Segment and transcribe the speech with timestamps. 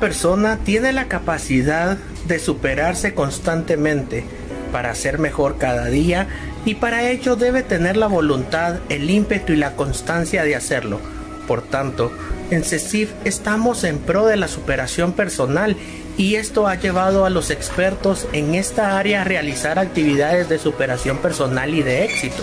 [0.00, 4.24] Persona tiene la capacidad de superarse constantemente
[4.70, 6.28] para ser mejor cada día
[6.64, 11.00] y para ello debe tener la voluntad, el ímpetu y la constancia de hacerlo.
[11.48, 12.12] Por tanto,
[12.50, 15.76] en CECIF estamos en pro de la superación personal
[16.18, 21.18] y esto ha llevado a los expertos en esta área a realizar actividades de superación
[21.18, 22.42] personal y de éxito,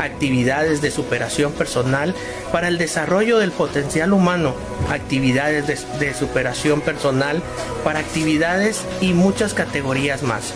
[0.00, 2.12] actividades de superación personal
[2.52, 4.54] para el desarrollo del potencial humano,
[4.90, 5.66] actividades
[5.98, 7.40] de, superación personal
[7.84, 10.52] para actividades y muchas categorías más.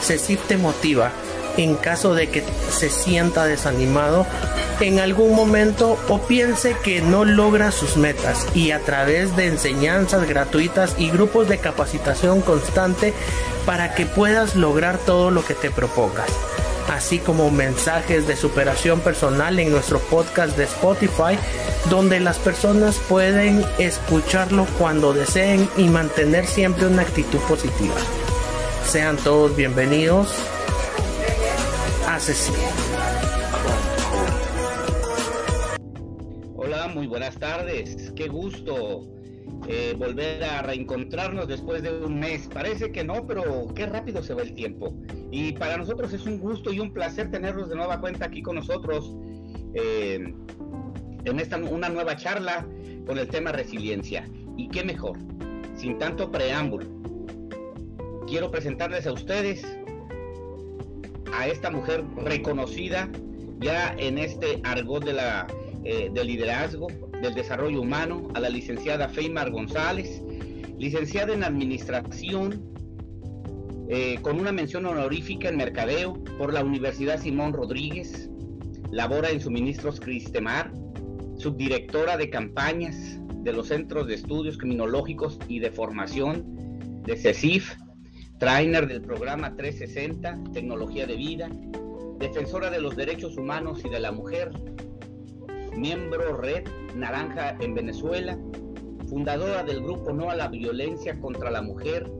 [0.00, 1.10] CECIF te motiva
[1.56, 4.26] en caso de que se sienta desanimado
[4.80, 10.28] en algún momento o piense que no logra sus metas y a través de enseñanzas
[10.28, 13.14] gratuitas y grupos de capacitación constante
[13.64, 16.30] para que puedas lograr todo lo que te propongas
[16.88, 21.36] así como mensajes de superación personal en nuestro podcast de Spotify,
[21.90, 27.96] donde las personas pueden escucharlo cuando deseen y mantener siempre una actitud positiva.
[28.86, 30.28] Sean todos bienvenidos
[36.56, 38.10] Hola, muy buenas tardes.
[38.16, 39.02] Qué gusto
[39.68, 42.48] eh, volver a reencontrarnos después de un mes.
[42.48, 44.96] Parece que no, pero qué rápido se va el tiempo.
[45.30, 48.56] Y para nosotros es un gusto y un placer tenerlos de nueva cuenta aquí con
[48.56, 49.14] nosotros
[49.74, 50.34] eh,
[51.26, 52.66] en esta una nueva charla
[53.06, 54.26] con el tema resiliencia.
[54.56, 55.18] Y qué mejor,
[55.74, 56.86] sin tanto preámbulo.
[58.26, 59.66] Quiero presentarles a ustedes
[61.36, 63.08] a esta mujer reconocida
[63.60, 65.46] ya en este argot de la,
[65.84, 66.88] eh, del liderazgo,
[67.22, 70.22] del desarrollo humano, a la licenciada Feymar González,
[70.78, 72.62] licenciada en Administración,
[73.88, 78.28] eh, con una mención honorífica en Mercadeo por la Universidad Simón Rodríguez,
[78.90, 80.72] labora en suministros Cristemar,
[81.38, 87.76] subdirectora de campañas de los Centros de Estudios Criminológicos y de Formación de CECIF,
[88.38, 91.48] trainer del programa 360, Tecnología de Vida,
[92.18, 94.50] defensora de los derechos humanos y de la mujer,
[95.74, 98.38] miembro Red Naranja en Venezuela,
[99.08, 102.10] fundadora del grupo No a la Violencia contra la Mujer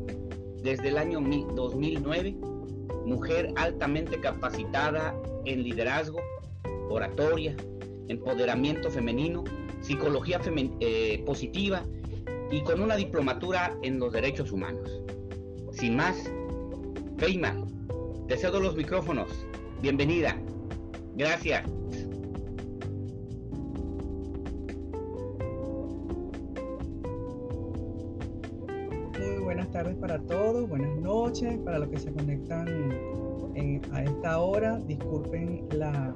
[0.62, 2.36] desde el año 2009,
[3.04, 6.20] mujer altamente capacitada en liderazgo,
[6.88, 7.54] oratoria,
[8.08, 9.44] empoderamiento femenino,
[9.80, 10.40] psicología
[10.80, 11.84] eh, positiva
[12.50, 15.02] y con una diplomatura en los derechos humanos.
[15.76, 16.16] Sin más,
[17.18, 17.54] Feima,
[18.28, 19.46] te cedo los micrófonos.
[19.82, 20.34] Bienvenida.
[21.16, 21.66] Gracias.
[29.18, 32.66] Muy buenas tardes para todos, buenas noches para los que se conectan
[33.92, 34.78] a esta hora.
[34.86, 36.14] Disculpen la,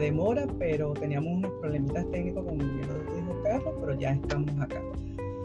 [0.00, 4.82] demora, pero teníamos unos problemitas técnicos, como bien lo dijo Carlos, pero ya estamos acá.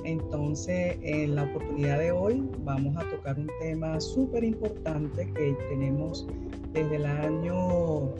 [0.05, 6.27] Entonces, en la oportunidad de hoy vamos a tocar un tema súper importante que tenemos
[6.73, 8.13] desde el año,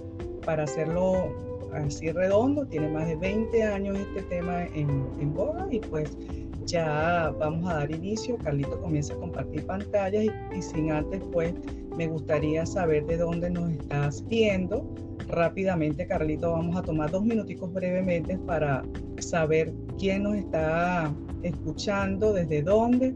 [0.46, 1.32] para hacerlo
[1.74, 6.18] así redondo, tiene más de 20 años este tema en, en boga y pues
[6.66, 8.38] ya vamos a dar inicio.
[8.38, 11.54] Carlito comienza a compartir pantallas y, y sin antes pues
[11.98, 14.90] me gustaría saber de dónde nos estás viendo.
[15.28, 18.84] Rápidamente, Carlito, vamos a tomar dos minuticos brevemente para
[19.20, 21.14] saber quién nos está
[21.44, 23.14] escuchando, desde dónde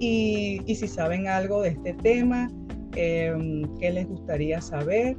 [0.00, 2.50] y, si saben algo de este tema,
[2.96, 3.34] eh,
[3.78, 5.16] qué les gustaría saber.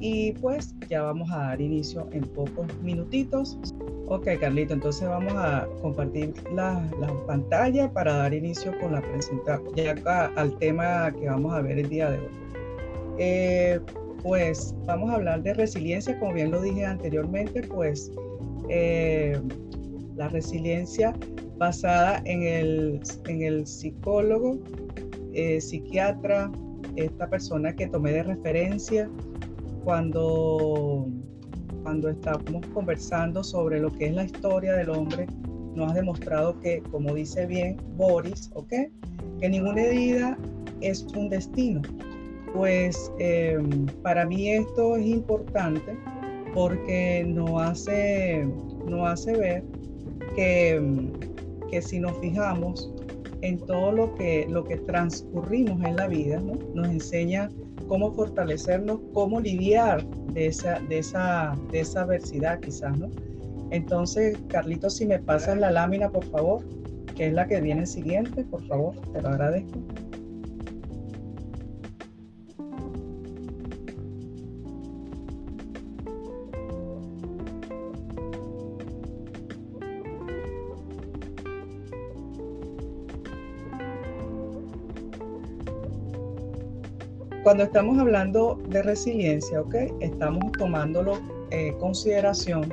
[0.00, 3.58] Y pues ya vamos a dar inicio en pocos minutitos.
[4.06, 9.74] Ok, Carlito, entonces vamos a compartir la, la pantalla para dar inicio con la presentación,
[9.74, 12.28] ya al tema que vamos a ver el día de hoy.
[13.18, 13.80] Eh,
[14.22, 18.12] pues vamos a hablar de resiliencia, como bien lo dije anteriormente, pues
[18.68, 19.40] eh,
[20.16, 21.14] la resiliencia
[21.56, 24.58] basada en el, en el psicólogo,
[25.32, 26.50] eh, psiquiatra,
[26.96, 29.10] esta persona que tomé de referencia
[29.82, 31.08] cuando,
[31.82, 35.26] cuando estábamos conversando sobre lo que es la historia del hombre,
[35.74, 38.72] nos ha demostrado que, como dice bien Boris, ¿ok?
[39.40, 40.38] Que ninguna herida
[40.80, 41.82] es un destino.
[42.54, 45.98] Pues em, para mí esto es importante
[46.54, 48.46] porque nos hace,
[48.88, 49.64] nos hace ver
[50.34, 50.80] que
[51.70, 52.92] que si nos fijamos
[53.42, 56.40] en todo lo que, lo que transcurrimos en la vida,
[56.74, 57.50] nos enseña
[57.88, 63.10] cómo fortalecernos, cómo lidiar de esa, de esa, de esa adversidad quizás, ¿no?
[63.70, 66.64] Entonces, Carlitos, si me pasas la lámina, por favor,
[67.16, 69.78] que es la que viene siguiente, por favor, te lo agradezco.
[87.44, 89.74] Cuando estamos hablando de resiliencia, ¿ok?
[90.00, 91.18] Estamos tomándolo
[91.50, 92.72] en eh, consideración.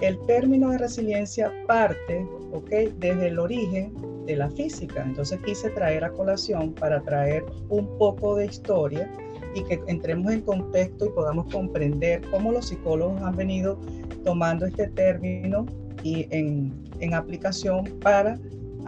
[0.00, 2.70] El término de resiliencia parte, ¿ok?
[2.98, 3.92] Desde el origen
[4.24, 5.04] de la física.
[5.04, 9.10] Entonces quise traer a colación para traer un poco de historia
[9.54, 13.78] y que entremos en contexto y podamos comprender cómo los psicólogos han venido
[14.24, 15.66] tomando este término
[16.02, 18.38] y en, en aplicación para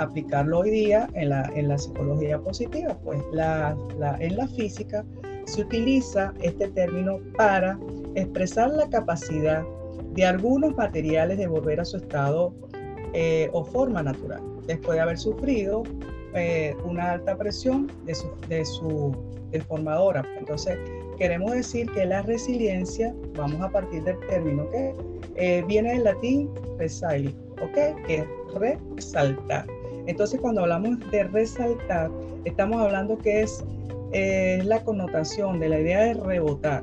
[0.02, 2.96] aplicarlo hoy día en la, en la psicología positiva.
[3.04, 5.04] Pues la, la, en la física
[5.44, 7.78] se utiliza este término para
[8.14, 9.64] expresar la capacidad
[10.14, 12.52] de algunos materiales de volver a su estado
[13.12, 15.82] eh, o forma natural, después de haber sufrido
[16.34, 19.12] eh, una alta presión de su, de su
[19.50, 20.24] deformadora.
[20.38, 20.78] Entonces,
[21.18, 24.94] queremos decir que la resiliencia, vamos a partir del término que
[25.36, 26.48] eh, viene del latín
[26.78, 28.04] resili, ¿ok?
[28.06, 28.24] Que es
[28.54, 29.66] resaltar.
[30.06, 32.10] Entonces, cuando hablamos de resaltar,
[32.44, 33.64] estamos hablando que es
[34.64, 36.82] la connotación de la idea de rebotar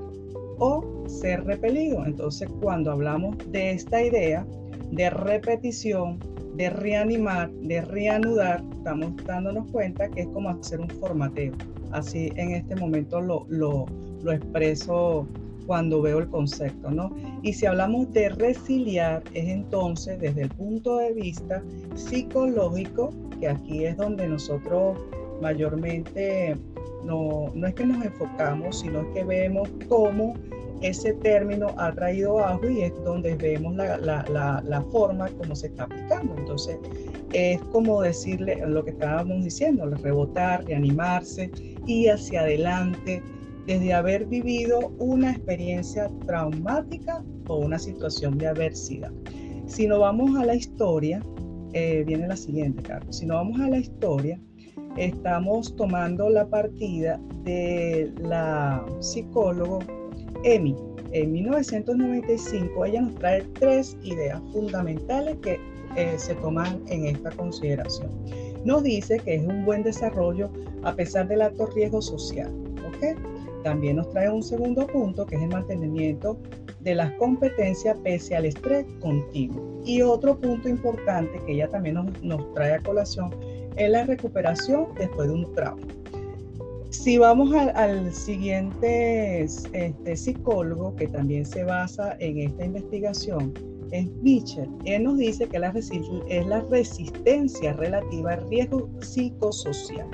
[0.60, 2.06] o ser repelido.
[2.06, 4.46] Entonces, cuando hablamos de esta idea
[4.92, 6.20] de repetición,
[6.56, 11.54] de reanimar, de reanudar, estamos dándonos cuenta que es como hacer un formateo.
[11.92, 13.86] Así en este momento lo, lo,
[14.24, 15.28] lo expreso
[15.68, 17.14] cuando veo el concepto, ¿no?
[17.44, 21.62] Y si hablamos de resiliar, es entonces desde el punto de vista
[21.96, 24.98] psicológico, que aquí es donde nosotros
[25.42, 26.56] mayormente
[27.04, 30.34] no, no es que nos enfocamos, sino que vemos cómo
[30.82, 35.68] ese término ha traído abajo y es donde vemos la, la, la, forma como se
[35.68, 36.36] está aplicando.
[36.38, 36.78] Entonces,
[37.34, 41.50] es como decirle lo que estábamos diciendo, rebotar, reanimarse
[41.86, 43.24] y hacia adelante
[43.68, 49.12] desde haber vivido una experiencia traumática o una situación de adversidad.
[49.68, 51.22] Si no vamos a la historia,
[51.74, 53.18] eh, viene la siguiente, Carlos.
[53.18, 54.40] Si no vamos a la historia,
[54.96, 59.80] estamos tomando la partida de la psicólogo
[60.44, 60.76] Emi.
[61.12, 65.60] En 1995 ella nos trae tres ideas fundamentales que
[65.98, 68.10] eh, se toman en esta consideración.
[68.64, 70.50] Nos dice que es un buen desarrollo
[70.84, 72.52] a pesar del alto riesgo social.
[73.68, 76.40] También nos trae un segundo punto que es el mantenimiento
[76.80, 79.82] de las competencias pese al estrés continuo.
[79.84, 83.30] Y otro punto importante que ella también nos, nos trae a colación
[83.76, 85.86] es la recuperación después de un trauma.
[86.92, 93.54] Si vamos al, siguiente este, psicólogo que también se basa en esta investigación,
[93.92, 94.70] es Mitchell.
[94.86, 100.08] Él nos dice que la es la resistencia relativa al riesgo psicosocial.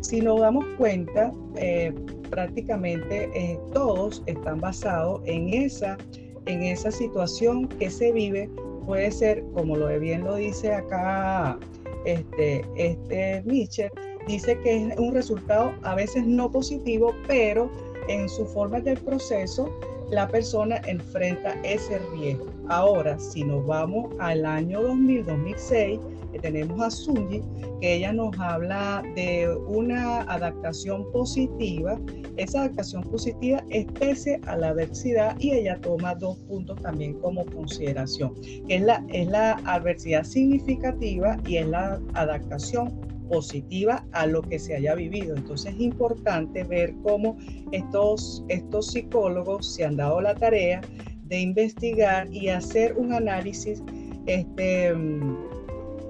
[0.00, 1.92] Si nos damos cuenta, eh,
[2.30, 5.98] prácticamente eh, todos están basados en esa,
[6.46, 8.48] en esa situación que se vive.
[8.86, 11.58] Puede ser, como lo bien lo dice acá
[12.04, 13.90] este, este Mitchell,
[14.26, 17.70] dice que es un resultado a veces no positivo, pero
[18.08, 19.70] en su forma del proceso
[20.10, 22.46] la persona enfrenta ese riesgo.
[22.68, 26.00] Ahora, si nos vamos al año 2000-2006,
[26.40, 27.42] tenemos a Sunji,
[27.80, 31.98] que ella nos habla de una adaptación positiva.
[32.36, 37.44] Esa adaptación positiva es pese a la adversidad y ella toma dos puntos también como
[37.46, 38.34] consideración,
[38.66, 44.58] que es la, es la adversidad significativa y es la adaptación positiva a lo que
[44.58, 45.36] se haya vivido.
[45.36, 47.36] Entonces es importante ver cómo
[47.72, 50.80] estos, estos psicólogos se han dado la tarea
[51.24, 53.82] de investigar y hacer un análisis
[54.26, 54.94] este,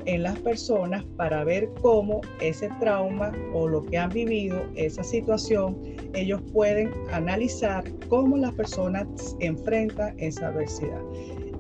[0.08, 5.78] en las personas para ver cómo ese trauma o lo que han vivido, esa situación,
[6.14, 9.06] ellos pueden analizar cómo las personas
[9.40, 11.02] enfrentan esa adversidad.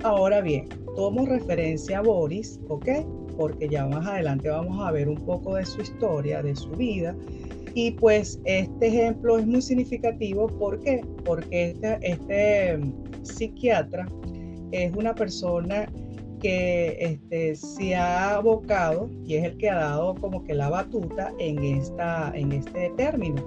[0.02, 2.88] Ahora bien, tomo referencia a Boris, ¿ok?
[3.38, 7.14] porque ya más adelante vamos a ver un poco de su historia, de su vida.
[7.72, 11.02] Y pues este ejemplo es muy significativo, ¿por qué?
[11.24, 12.80] Porque este, este
[13.22, 14.08] psiquiatra
[14.72, 15.86] es una persona
[16.38, 21.32] que este, se ha abocado y es el que ha dado como que la batuta
[21.38, 23.42] en, esta, en este término.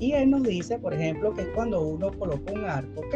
[0.00, 3.14] Y él nos dice, por ejemplo, que es cuando uno coloca un arco, ¿ok?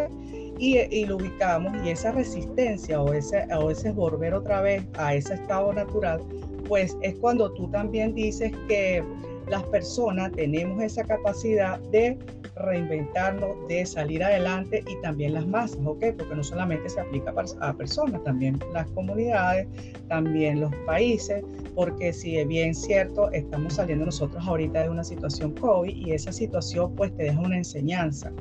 [0.59, 5.35] y, lo ubicamos y esa resistencia o ese, o ese volver otra vez a ese
[5.35, 6.21] estado natural,
[6.67, 9.03] pues es cuando tú también dices que
[9.51, 12.19] las personas tenemos esa capacidad de
[12.57, 16.07] reinventarnos, de salir adelante y también las masas, ¿ok?
[16.17, 19.69] Porque no solamente se aplica a personas, también las comunidades,
[20.09, 25.53] también los países, porque si es bien cierto, estamos saliendo nosotros ahorita de una situación
[25.55, 28.33] COVID y esa situación pues te deja una enseñanza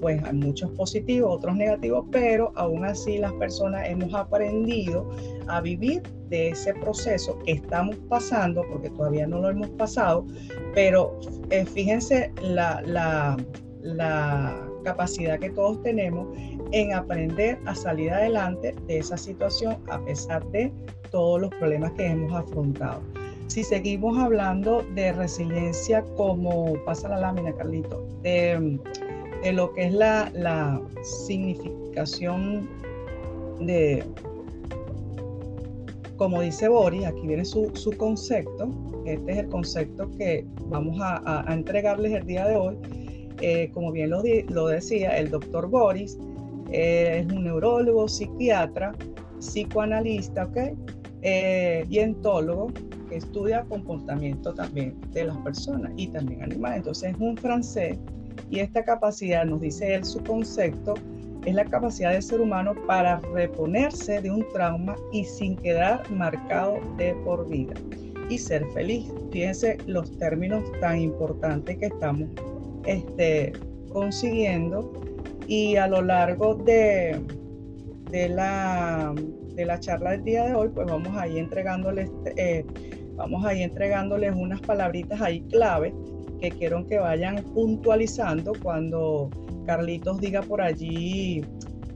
[0.00, 5.08] pues hay muchos positivos, otros negativos, pero aún así las personas hemos aprendido
[5.48, 10.26] a vivir de ese proceso que estamos pasando, porque todavía no lo hemos pasado,
[10.74, 11.18] pero
[11.50, 12.82] eh, fíjense la,
[13.82, 16.28] la capacidad que todos tenemos
[16.72, 20.72] en aprender a salir adelante de esa situación a pesar de
[21.10, 23.00] todos los problemas que hemos afrontado.
[23.48, 28.78] Si seguimos hablando de resiliencia, como pasa la lámina, Carlito, de,
[29.52, 32.68] lo que es la, la significación
[33.60, 34.04] de,
[36.16, 38.68] como dice Boris, aquí viene su, su, concepto,
[39.06, 42.76] este es el concepto que vamos a, a, entregarles el día de hoy.
[43.40, 46.18] Eh, como bien lo, lo, decía, el doctor Boris
[46.72, 48.92] eh, es un neurólogo, psiquiatra,
[49.38, 50.56] psicoanalista, ¿ok?
[51.22, 52.72] Eh, y entólogo
[53.08, 56.78] que estudia comportamiento también de las personas y también animales.
[56.78, 57.96] Entonces es un francés
[58.50, 60.94] y esta capacidad, nos dice él su concepto,
[61.44, 66.78] es la capacidad del ser humano para reponerse de un trauma y sin quedar marcado
[66.96, 67.74] de por vida
[68.28, 69.06] y ser feliz.
[69.32, 72.28] Fíjense los términos tan importantes que estamos
[72.84, 73.52] este,
[73.90, 74.92] consiguiendo
[75.46, 77.18] y a lo largo de,
[78.10, 79.14] de, la,
[79.54, 82.64] de la charla del día de hoy, pues vamos ahí entregándoles, eh,
[83.16, 85.94] vamos ahí entregándoles unas palabritas ahí clave
[86.38, 89.30] que quiero que vayan puntualizando cuando
[89.66, 91.44] Carlitos diga por allí,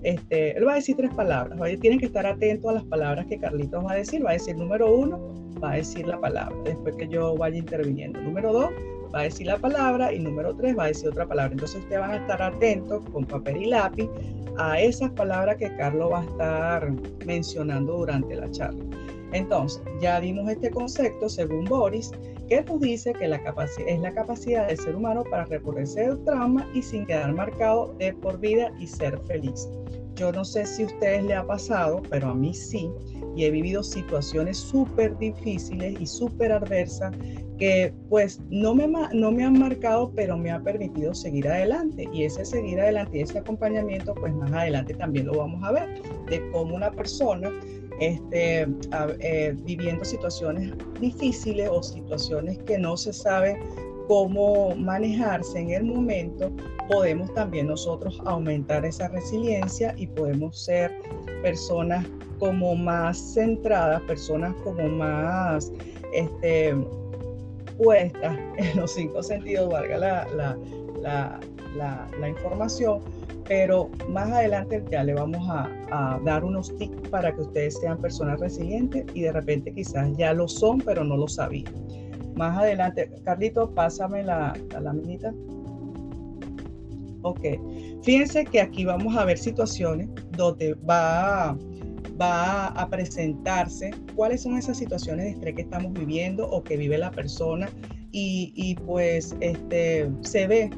[0.02, 3.38] este, él va a decir tres palabras, tienen que estar atentos a las palabras que
[3.38, 5.20] Carlitos va a decir, va a decir número uno,
[5.62, 8.20] va a decir la palabra, después que yo vaya interviniendo.
[8.20, 8.70] Número dos,
[9.14, 11.52] va a decir la palabra y número tres va a decir otra palabra.
[11.52, 14.08] Entonces ustedes van a estar atentos con papel y lápiz
[14.58, 16.92] a esas palabras que Carlos va a estar
[17.24, 18.84] mencionando durante la charla.
[19.32, 22.10] Entonces, ya dimos este concepto según Boris,
[22.52, 23.40] que nos dice que la
[23.86, 28.12] es la capacidad del ser humano para reponerse del trauma y sin quedar marcado de
[28.12, 29.70] por vida y ser feliz.
[30.16, 32.90] Yo no sé si a ustedes le ha pasado, pero a mí sí,
[33.34, 37.14] y he vivido situaciones súper difíciles y súper adversas
[37.58, 42.06] que pues no me, no me han marcado, pero me ha permitido seguir adelante.
[42.12, 46.02] Y ese seguir adelante y ese acompañamiento, pues más adelante también lo vamos a ver,
[46.26, 47.50] de cómo una persona
[48.02, 48.66] este,
[49.20, 53.58] eh, viviendo situaciones difíciles o situaciones que no se sabe
[54.08, 56.50] cómo manejarse en el momento,
[56.88, 60.92] podemos también nosotros aumentar esa resiliencia y podemos ser
[61.42, 62.04] personas
[62.38, 65.72] como más centradas, personas como más
[66.12, 66.74] este,
[67.78, 70.58] puestas en los cinco sentidos, valga la, la,
[71.76, 73.00] la, la información,
[73.52, 78.40] pero más adelante ya le vamos a, dar unos tips para que ustedes sean personas
[78.40, 81.70] resilientes y de repente quizás ya lo son, pero no lo sabían.
[82.34, 85.34] Más adelante, Carlito, pásame la, la laminita.
[87.20, 87.40] Ok,
[88.02, 91.54] fíjense que aquí vamos a ver situaciones donde va,
[92.18, 96.96] va a presentarse cuáles son esas situaciones de estrés que estamos viviendo o que vive
[96.96, 97.68] la persona
[98.12, 100.70] y, y pues este, se ve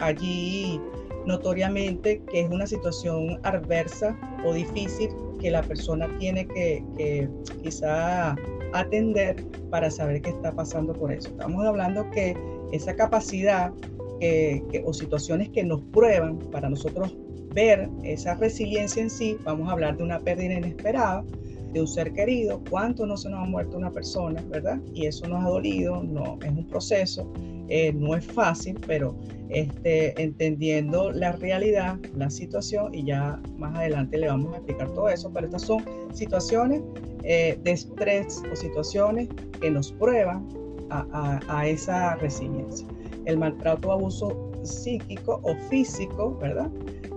[0.00, 0.80] allí
[1.26, 5.10] notoriamente que es una situación adversa o difícil
[5.40, 7.28] que la persona tiene que, que
[7.62, 8.36] quizá
[8.72, 11.28] atender para saber qué está pasando por eso.
[11.28, 12.36] Estamos hablando que
[12.72, 13.72] esa capacidad
[14.84, 17.16] o situaciones que nos prueban para nosotros
[17.54, 21.24] ver esa resiliencia en sí, vamos a hablar de una pérdida inesperada,
[21.72, 24.80] de un ser querido, cuánto no se nos ha muerto una persona, ¿verdad?
[24.94, 27.30] Y eso nos ha dolido, no, es un proceso,
[27.68, 29.14] eh, no es fácil, pero
[29.48, 35.08] este, entendiendo la realidad, la situación, y ya más adelante le vamos a explicar todo
[35.08, 36.82] eso, pero estas son situaciones
[37.22, 39.28] eh, de estrés o situaciones
[39.60, 40.46] que nos prueban
[40.90, 42.84] a, esa resiliencia.
[43.26, 46.68] El maltrato o abuso psíquico o físico, ¿verdad?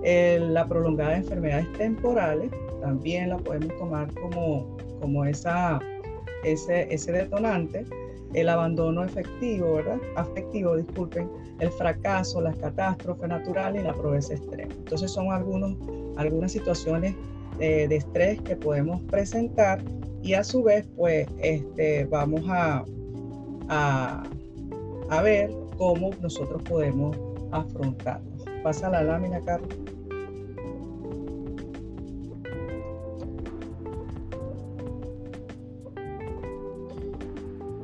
[0.03, 2.51] la prolongada de enfermedades temporales,
[2.83, 5.79] también la podemos tomar como, como esa,
[6.43, 7.85] ese, ese detonante
[8.33, 9.97] el abandono efectivo, ¿verdad?
[10.15, 14.73] Afectivo, disculpen, el fracaso, las catástrofes naturales y la pobreza extrema.
[14.73, 15.77] Entonces son algunos,
[16.17, 17.15] algunas situaciones
[17.59, 19.79] eh, de estrés que podemos presentar
[20.23, 22.83] y a su vez, pues, este, vamos a,
[23.69, 24.23] a,
[25.09, 27.15] a ver cómo nosotros podemos
[27.51, 28.45] afrontarlos.
[28.63, 29.69] Pasa la lámina, Carlos.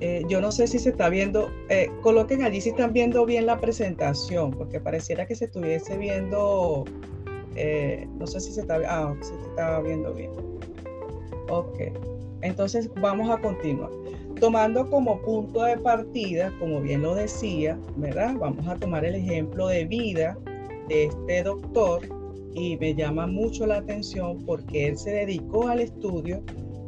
[0.02, 3.46] Eh, yo no sé si se está viendo, eh, coloquen allí si están viendo bien
[3.46, 6.86] la presentación, porque pareciera que se estuviese viendo,
[7.56, 10.32] eh, no sé si se está, ah, se estaba viendo bien.
[11.50, 11.80] Ok,
[12.42, 13.90] entonces vamos a continuar.
[14.40, 18.36] Tomando como punto de partida, como bien lo decía, ¿verdad?
[18.40, 20.38] Vamos a tomar el ejemplo de vida
[20.88, 22.02] de este doctor
[22.54, 26.42] y me llama mucho la atención porque él se dedicó al estudio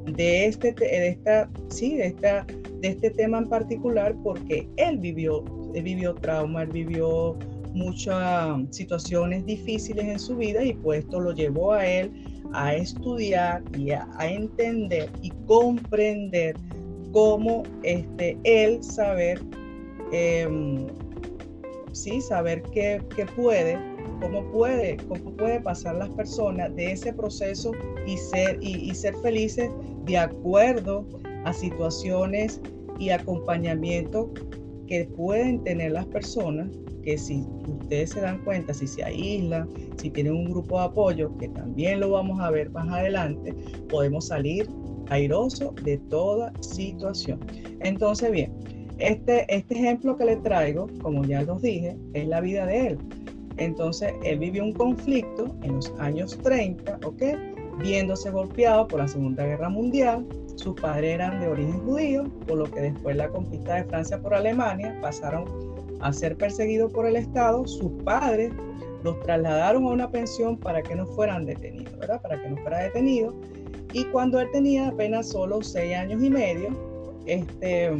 [0.05, 2.45] de este, de esta, sí, de esta
[2.81, 7.37] de este tema en particular porque él vivió, vivió trauma, él vivió
[7.73, 12.11] muchas situaciones difíciles en su vida y pues esto lo llevó a él
[12.53, 16.55] a estudiar y a, entender y comprender
[17.13, 19.39] cómo este, él saber,
[20.11, 20.87] em,
[21.93, 23.01] sí, saber qué,
[23.37, 23.77] puede,
[24.19, 27.71] cómo puede, cómo puede pasar las personas de ese proceso
[28.05, 29.69] y ser, y ser felices
[30.05, 31.05] de acuerdo
[31.45, 32.61] a situaciones
[32.99, 34.31] y acompañamiento
[34.87, 36.67] que pueden tener las personas
[37.03, 41.35] que si ustedes se dan cuenta, si se aíslan, si tienen un grupo de apoyo,
[41.37, 43.55] que también lo vamos a ver más adelante,
[43.89, 44.69] podemos salir
[45.09, 47.39] airoso de toda situación.
[47.81, 48.53] Entonces, bien,
[48.99, 52.97] este, este ejemplo que le traigo, como ya los dije, es la vida de él.
[53.57, 57.23] Entonces, él vivió un conflicto en los años 30, ¿ok?
[57.81, 62.65] Viéndose golpeado por la Segunda Guerra Mundial, sus padres eran de origen judío, por lo
[62.65, 65.45] que después de la conquista de Francia por Alemania pasaron
[65.99, 67.67] a ser perseguidos por el Estado.
[67.67, 68.51] Sus padres
[69.03, 72.21] los trasladaron a una pensión para que no fueran detenidos, ¿verdad?
[72.21, 73.33] Para que no fuera detenido.
[73.93, 76.69] Y cuando él tenía apenas solo seis años y medio,
[77.25, 77.91] este,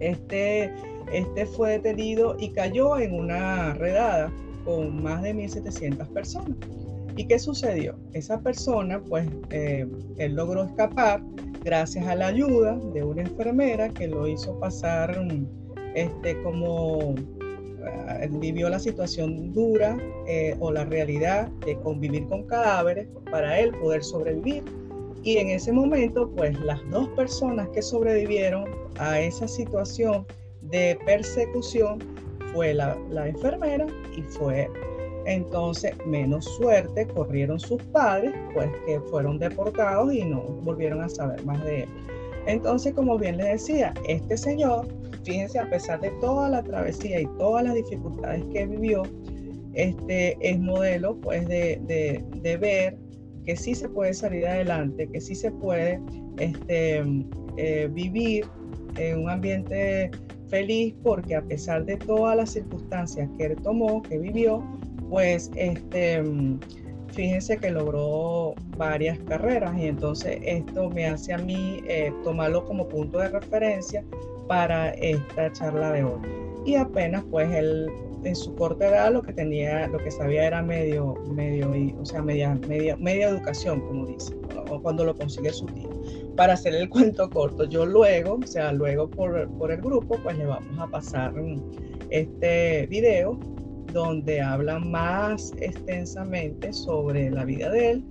[0.00, 0.72] este,
[1.12, 4.32] este fue detenido y cayó en una redada
[4.64, 6.56] con más de 1.700 personas.
[7.18, 7.96] ¿Y qué sucedió?
[8.12, 9.84] Esa persona, pues, eh,
[10.18, 11.20] él logró escapar
[11.64, 15.20] gracias a la ayuda de una enfermera que lo hizo pasar
[15.96, 19.98] este, como eh, vivió la situación dura
[20.28, 24.62] eh, o la realidad de convivir con cadáveres para él poder sobrevivir.
[25.24, 28.64] Y en ese momento, pues las dos personas que sobrevivieron
[29.00, 30.24] a esa situación
[30.60, 31.98] de persecución
[32.54, 34.70] fue la, la enfermera y fue
[35.28, 41.44] entonces, menos suerte corrieron sus padres, pues que fueron deportados y no volvieron a saber
[41.44, 41.88] más de él.
[42.46, 44.88] Entonces, como bien les decía, este señor,
[45.24, 49.02] fíjense, a pesar de toda la travesía y todas las dificultades que vivió,
[49.74, 51.78] este es modelo pues de,
[52.42, 52.96] de, ver
[53.44, 56.00] que sí se puede salir adelante, que sí se puede
[56.38, 57.02] este,
[57.58, 58.46] eh, vivir
[58.96, 60.10] en un ambiente
[60.48, 64.62] feliz porque a pesar de todas las circunstancias que él tomó, que vivió,
[65.08, 66.22] pues este,
[67.12, 72.88] fíjense que logró varias carreras y entonces esto me hace a mí eh, tomarlo como
[72.88, 74.04] punto de referencia
[74.46, 76.20] para esta charla de hoy.
[76.64, 77.88] Y apenas pues él
[78.24, 82.22] en su corta edad lo que tenía, lo que sabía era medio, medio, o sea,
[82.22, 84.34] media, media, media educación, como dice,
[84.70, 85.88] o cuando lo consigue su tío.
[86.36, 90.36] Para hacer el cuento corto, yo luego, o sea, luego por, por el grupo, pues
[90.36, 91.32] le vamos a pasar
[92.10, 93.38] este video
[93.92, 98.04] donde hablan más extensamente sobre la vida de él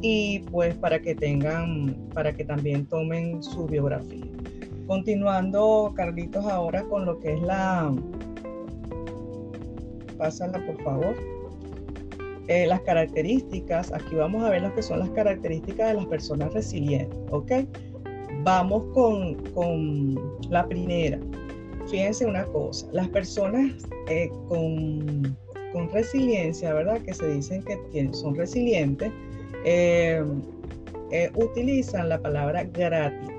[0.00, 4.24] y pues para que tengan, para que también tomen su biografía.
[4.86, 7.94] Continuando, Carlitos, ahora con lo que es la...
[10.16, 11.14] Pásala, por favor.
[12.48, 16.54] Eh, las características, aquí vamos a ver lo que son las características de las personas
[16.54, 17.52] resilientes, ¿ok?
[18.42, 20.18] Vamos con, con
[20.48, 21.18] la primera,
[21.90, 23.72] fíjense una cosa, las personas
[24.08, 25.36] eh, con,
[25.72, 27.00] con, resiliencia, ¿verdad?
[27.02, 29.12] Que se dicen que son resilientes,
[29.64, 30.22] eh,
[31.10, 33.34] eh, utilizan la palabra gratitud.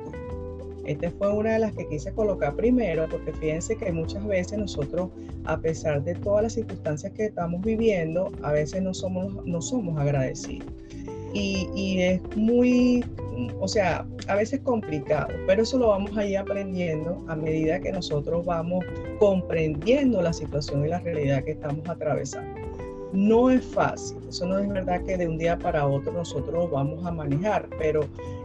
[0.85, 5.09] Esta fue una de las que quise colocar primero, porque fíjense que muchas veces nosotros,
[5.45, 9.99] a pesar de todas las circunstancias que estamos viviendo, a veces no somos, no somos
[9.99, 10.67] agradecidos.
[11.34, 13.04] Y, es muy
[13.60, 17.92] o sea, a veces complicado, pero eso lo vamos a ir aprendiendo a medida que
[17.92, 18.84] nosotros vamos
[19.18, 22.60] comprendiendo la situación y la realidad que estamos atravesando.
[23.13, 27.04] No es fácil, eso no es verdad que de un día para otro nosotros vamos
[27.06, 28.02] a manejar, pero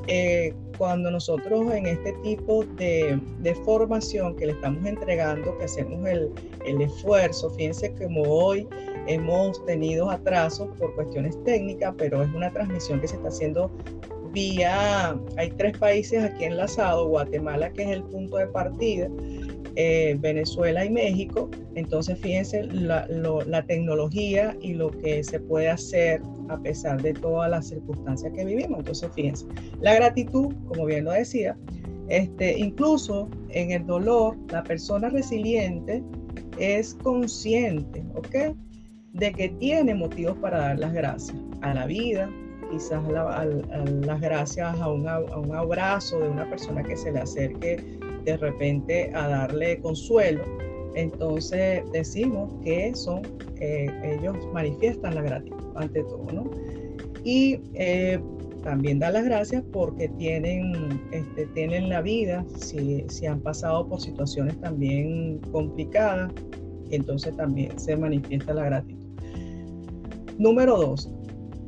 [0.07, 6.07] eh, cuando nosotros en este tipo de, de, formación que le estamos entregando, que hacemos
[6.07, 6.31] el,
[6.65, 8.67] el esfuerzo, fíjense como hoy
[9.07, 13.71] hemos tenido atrasos por cuestiones técnicas, pero es una transmisión que se está haciendo
[14.33, 19.09] vía, hay tres países aquí enlazados, Guatemala que es el punto de partida,
[19.77, 21.49] eh, Venezuela y México.
[21.75, 27.69] Entonces fíjense la, tecnología y lo que se puede hacer a pesar de todas las
[27.69, 28.81] circunstancias que vivimos.
[28.81, 29.47] Entonces fíjense,
[29.81, 31.57] la gratitud, como bien lo decía,
[32.09, 36.03] este, incluso en el dolor, la persona resiliente
[36.59, 38.55] es consciente, ¿ok?
[39.15, 42.29] De que tiene motivos para dar las gracias a la vida,
[42.71, 47.77] quizás las gracias a, un abrazo de una persona que se le acerque
[48.25, 50.43] de repente a darle consuelo.
[50.97, 53.23] Entonces decimos que son,
[53.61, 56.51] eh, ellos manifiestan la gratitud ante todo, ¿no?
[57.23, 58.21] Y eh,
[58.65, 64.61] también da las gracias porque tienen, este, tienen la vida, si han pasado por situaciones
[64.61, 66.33] también complicadas,
[66.91, 69.04] entonces también se manifiesta la gratitud.
[70.39, 71.11] Número dos,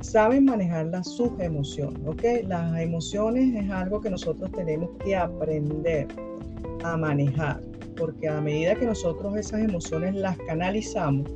[0.01, 2.23] saben manejar las sus emociones, ¿ok?
[2.47, 6.09] Las emociones es algo que nosotros tenemos que aprender
[6.83, 7.61] a manejar,
[7.97, 11.31] porque a medida que nosotros esas emociones las canalizamos,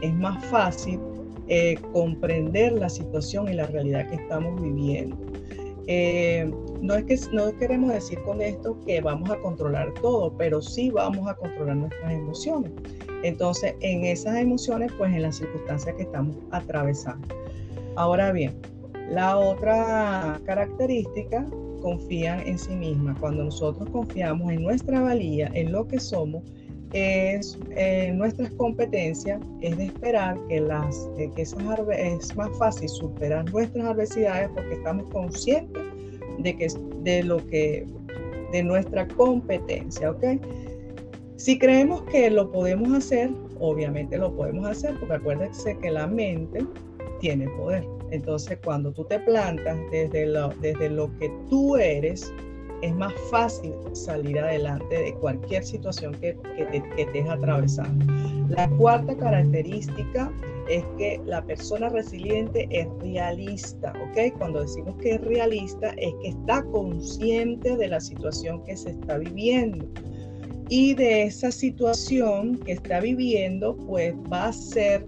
[0.00, 0.98] es más fácil
[1.48, 5.16] eh, comprender la situación y la realidad que estamos viviendo.
[5.86, 10.60] Eh, no es que no queremos decir con esto que vamos a controlar todo, pero
[10.60, 12.72] sí vamos a controlar nuestras emociones.
[13.22, 17.28] Entonces, en esas emociones, pues en las circunstancias que estamos atravesando.
[17.96, 18.54] Ahora bien,
[19.10, 21.46] la otra característica,
[21.82, 23.14] confían en sí misma.
[23.20, 26.42] Cuando nosotros confiamos en nuestra valía, en lo que somos,
[26.92, 32.88] es eh, nuestras competencias, es de esperar que, las, eh, que esas es más fácil
[32.88, 35.82] superar nuestras adversidades porque estamos conscientes
[36.38, 36.68] de, que,
[37.02, 37.86] de lo que,
[38.52, 40.24] de nuestra competencia, ¿ok?
[41.42, 43.28] Si creemos que lo podemos hacer,
[43.58, 46.64] obviamente lo podemos hacer, porque acuérdense que la mente
[47.18, 47.84] tiene poder.
[48.12, 52.32] Entonces, cuando tú te plantas desde lo, desde lo que tú eres,
[52.82, 58.06] es más fácil salir adelante de cualquier situación que, que, te, que estés atravesando.
[58.48, 60.32] La cuarta característica
[60.68, 64.38] es que la persona resiliente es realista, ¿ok?
[64.38, 69.18] Cuando decimos que es realista es que está consciente de la situación que se está
[69.18, 69.88] viviendo.
[70.68, 75.06] Y de esa situación que está viviendo, pues va a ser,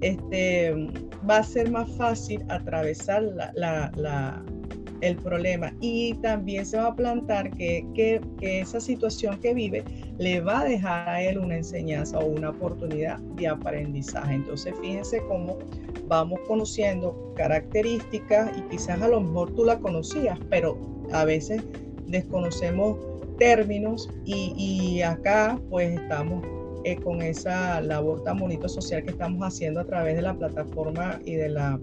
[0.00, 0.74] este,
[1.28, 3.52] va a ser más fácil atravesar la,
[3.96, 4.42] la
[5.00, 9.84] el problema y también se va a plantar que, que, esa situación que vive
[10.18, 14.34] le va a dejar a él una enseñanza o una oportunidad de aprendizaje.
[14.34, 15.58] Entonces fíjense cómo
[16.08, 20.78] vamos conociendo características y quizás a lo mejor tú la conocías, pero
[21.12, 21.62] a veces
[22.06, 22.96] desconocemos
[23.38, 26.44] términos y, acá pues estamos
[26.84, 31.20] eh, con esa labor tan bonito social que estamos haciendo a través de la plataforma
[31.24, 31.78] y de la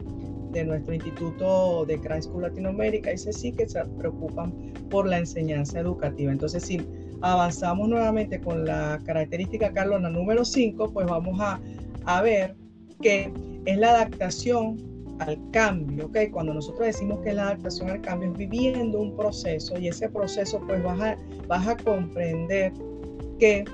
[0.51, 4.53] de nuestro Instituto de Crime School Latinoamérica, dice sí que se preocupan
[4.89, 6.31] por la enseñanza educativa.
[6.31, 6.81] Entonces, si
[7.21, 11.59] avanzamos nuevamente con la característica, Carlona, número 5, pues vamos a,
[12.05, 12.55] a ver
[13.01, 13.33] que
[13.65, 16.17] es la adaptación al cambio, ¿ok?
[16.32, 20.62] Cuando nosotros decimos que la adaptación al cambio es viviendo un proceso y ese proceso
[20.67, 22.73] pues vas a, vas a comprender
[23.39, 23.65] que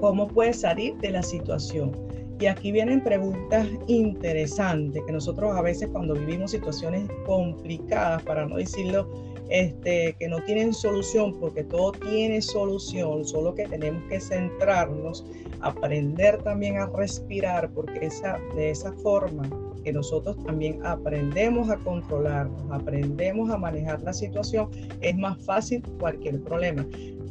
[0.00, 1.92] cómo puedes salir de la situación
[2.40, 8.56] y aquí vienen preguntas interesantes que nosotros a veces cuando vivimos situaciones complicadas, para no
[8.56, 9.10] decirlo,
[9.50, 15.26] este, que no tienen solución, porque todo tiene solución, solo que tenemos que centrarnos,
[15.60, 19.50] aprender también a respirar, porque esa, de esa forma
[19.82, 24.68] que nosotros también aprendemos a controlarnos, aprendemos a manejar la situación,
[25.00, 26.86] es más fácil cualquier problema.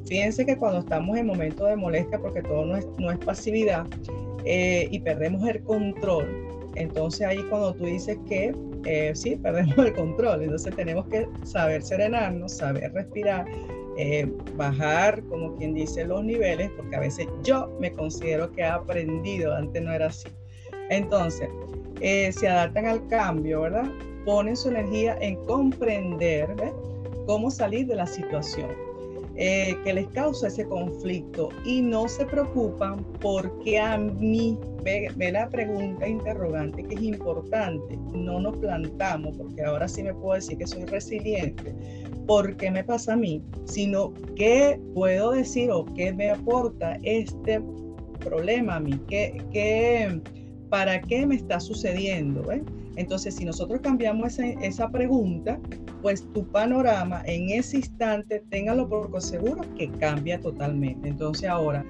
[0.05, 3.85] Fíjense que cuando estamos en momentos de molestia, porque todo no es, pasividad,
[4.45, 6.25] eh, y perdemos el control,
[6.75, 8.53] entonces ahí cuando tú dices que
[8.85, 13.45] eh, sí, perdemos el control, entonces tenemos que saber serenarnos, saber respirar,
[13.97, 18.65] eh, bajar, como quien dice, los niveles, porque a veces yo me considero que he
[18.65, 20.29] aprendido, antes no era así.
[20.89, 21.49] Entonces,
[21.99, 23.91] se adaptan al cambio, ¿verdad?
[24.25, 26.55] Ponen su energía en comprender
[27.25, 28.69] cómo salir de la situación.
[29.41, 35.47] Eh, que les causa ese conflicto y no se preocupan porque a mí, ve, la
[35.47, 40.67] pregunta interrogante que es importante, no nos plantamos, porque ahora sí me puedo decir que
[40.67, 41.73] soy resiliente,
[42.27, 43.41] ¿por qué me pasa a mí?
[43.63, 47.61] Sino qué puedo decir o qué me aporta este
[48.19, 50.19] problema a mí, ¿Qué, qué,
[50.69, 52.45] para qué me está sucediendo.
[52.95, 55.59] Entonces, si nosotros cambiamos esa, esa pregunta,
[56.01, 61.07] pues tu panorama en ese instante, téngalo por seguro que cambia totalmente.
[61.09, 61.85] Entonces ahora,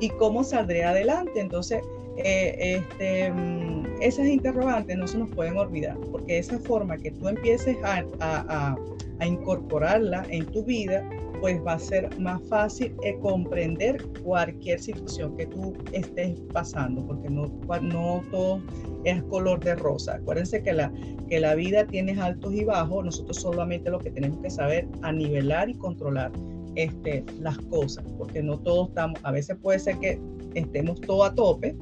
[0.00, 1.40] ¿y cómo saldré adelante?
[1.40, 1.82] Entonces,
[2.16, 7.28] eh, este, mm, esas interrogantes no se nos pueden olvidar, porque esa forma que tú
[7.28, 8.76] empieces a,
[9.20, 11.02] a incorporarla en tu vida,
[11.44, 17.28] pues va a ser más fácil eh, comprender cualquier situación que tú estés pasando, porque
[17.28, 17.48] no,
[17.82, 18.62] no todo
[19.04, 20.14] es color de rosa.
[20.14, 20.90] Acuérdense que la,
[21.28, 25.12] que la vida tiene altos y bajos, nosotros solamente lo que tenemos que saber a
[25.12, 26.32] nivelar y controlar
[26.76, 30.18] este, las cosas, porque no todos estamos, a veces puede ser que
[30.54, 31.76] estemos todo a tope,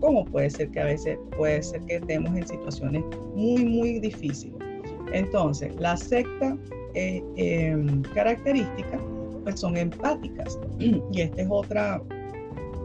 [0.00, 3.02] como puede ser que a veces puede ser que estemos en situaciones
[3.34, 4.67] muy, muy difíciles.
[5.12, 6.56] Entonces, la secta
[6.94, 9.00] eh, em, características
[9.44, 10.58] pues son empáticas.
[11.12, 12.02] Y esta es otra,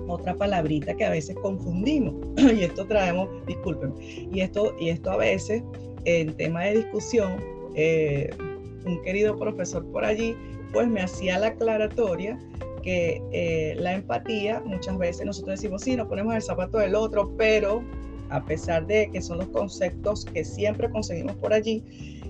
[0.08, 2.14] otra palabrita que a veces confundimos.
[2.38, 5.64] y esto traemos, disculpen, y esto, y esto a veces
[6.06, 7.38] en tema de discusión,
[7.76, 8.30] eh,
[8.86, 10.36] un querido profesor por allí,
[10.74, 12.38] pues me hacía la aclaratoria
[12.84, 17.32] porque eh, la empatía, muchas veces nosotros decimos, sí, nos ponemos el zapato del otro,
[17.38, 17.82] pero
[18.34, 21.84] a pesar de que son los conceptos que siempre conseguimos por allí,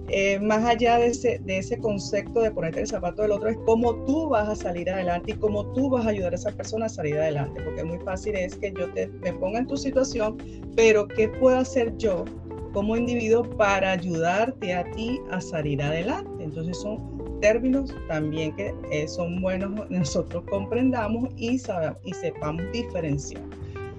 [0.09, 3.57] eh, más allá de ese, de ese concepto de ponerte el zapato del otro, es
[3.65, 6.87] cómo tú vas a salir adelante y cómo tú vas a ayudar a esa persona
[6.87, 10.37] a salir adelante, porque muy fácil es que yo te, me ponga en tu situación,
[10.75, 12.25] pero ¿qué puedo hacer yo
[12.73, 16.43] como individuo para ayudarte a ti a salir adelante?
[16.43, 21.61] Entonces son términos también que eh, son buenos nosotros comprendamos y,
[22.03, 23.41] y sepamos diferenciar.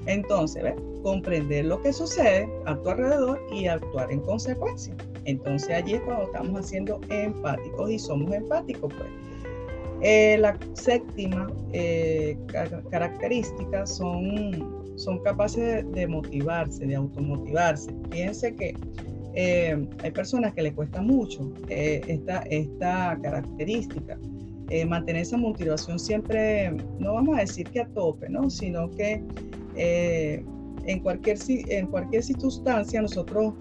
[0.06, 0.74] Entonces, ¿ves?
[1.04, 4.96] Comprender lo que sucede a tu alrededor y actuar en consecuencia.
[5.26, 8.92] Entonces allí es cuando estamos haciendo empáticos y somos empáticos.
[8.94, 9.10] Pues.
[10.00, 12.36] Eh, la séptima eh,
[12.90, 17.90] característica son, son capaces de, motivarse, de automotivarse.
[18.10, 18.74] Fíjense que
[19.34, 24.18] eh, hay personas que le cuesta mucho esta, esta característica.
[24.86, 28.48] mantener esa motivación siempre, no vamos a decir que a tope, ¿no?
[28.48, 29.22] sino que
[30.86, 33.54] en cualquier, en cualquier circunstancia nosotros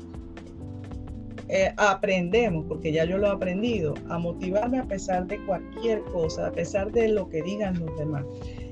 [1.50, 6.48] eh, aprendemos, porque ya yo lo he aprendido, a motivarme a pesar de cualquier cosa,
[6.48, 8.24] a pesar de lo que digan los demás.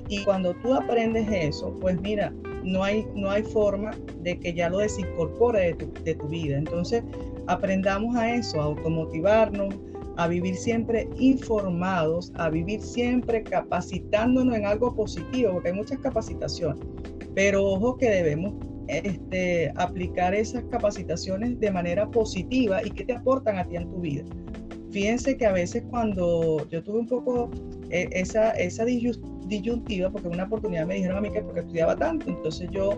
[0.08, 2.32] Y cuando tú aprendes eso, pues mira,
[2.64, 6.58] no hay, no hay forma de que ya lo desincorpore de tu, de tu vida.
[6.58, 7.04] Entonces,
[7.46, 9.74] aprendamos a eso, a automotivarnos,
[10.16, 16.82] a vivir siempre informados, a vivir siempre capacitándonos en algo positivo, porque hay muchas capacitaciones.
[17.34, 18.54] Pero ojo que debemos
[18.88, 24.00] este, aplicar esas capacitaciones de manera positiva y que te aportan a ti en tu
[24.00, 24.24] vida.
[24.90, 27.50] Fíjense que a veces cuando yo tuve un poco
[27.90, 32.28] eh, esa, esa disyuntiva, porque una oportunidad me dijeron a mí que porque estudiaba tanto,
[32.28, 32.90] entonces yo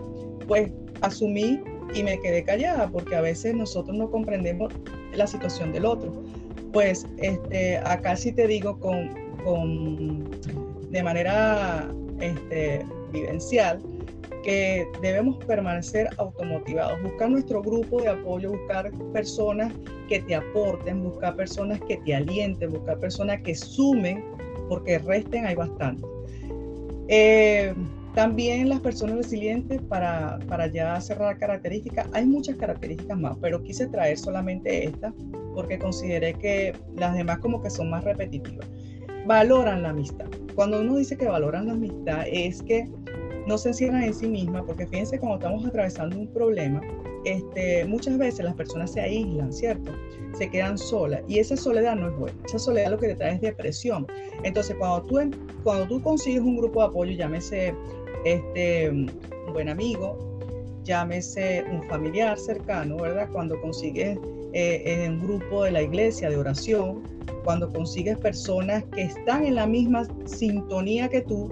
[0.45, 0.71] pues
[1.01, 1.61] asumí
[1.93, 4.73] y me quedé callada, porque a veces nosotros no comprendemos
[5.13, 6.11] la situación del otro.
[6.73, 9.09] Pues este, acá sí te digo con,
[9.45, 10.29] con
[10.91, 13.81] de manera este, vivencial,
[14.45, 19.73] que debemos permanecer automotivados, buscar nuestro grupo de apoyo, buscar personas
[20.07, 24.23] que te aporten, buscar personas que te alienten, buscar personas que sumen,
[24.69, 26.05] porque resten hay bastante.
[27.07, 27.73] Eh,
[28.13, 33.87] también las personas resilientes, para, para ya cerrar características, hay muchas características más, pero quise
[33.87, 35.13] traer solamente estas
[35.55, 38.67] porque consideré que las demás como que son más repetitivas.
[39.25, 40.27] Valoran la amistad.
[40.53, 42.87] Cuando uno dice que valoran la amistad es que
[43.47, 46.81] no se encierran en sí mismas, porque fíjense cuando estamos atravesando un problema,
[47.25, 49.91] este, muchas veces las personas se aíslan, ¿cierto?
[50.37, 52.37] Se quedan solas y esa soledad no es buena.
[52.45, 54.05] Esa soledad lo que te trae es depresión.
[54.43, 55.19] Entonces, cuando tú,
[55.63, 57.73] cuando tú consigues un grupo de apoyo, llámese
[58.25, 59.11] este, un
[59.53, 60.39] buen amigo,
[60.83, 63.27] llámese un familiar cercano, ¿verdad?
[63.31, 64.17] Cuando consigues
[64.53, 67.03] eh, un grupo de la iglesia de oración,
[67.43, 71.49] cuando consigues personas que están en la misma sintonía que tú,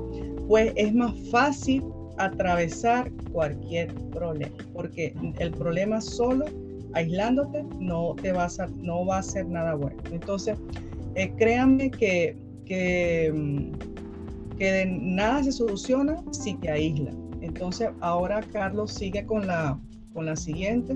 [0.53, 1.83] pues es más fácil
[2.19, 6.45] atravesar cualquier problema, porque el problema solo
[6.93, 9.97] aislándote no te va a, no va a ser nada bueno.
[10.11, 10.55] Entonces,
[11.15, 12.37] eh, créanme que,
[12.67, 17.17] que, mm, que de nada se soluciona si te aíslan.
[17.41, 19.79] Entonces, ahora Carlos sigue con la,
[20.13, 20.93] con la siguiente.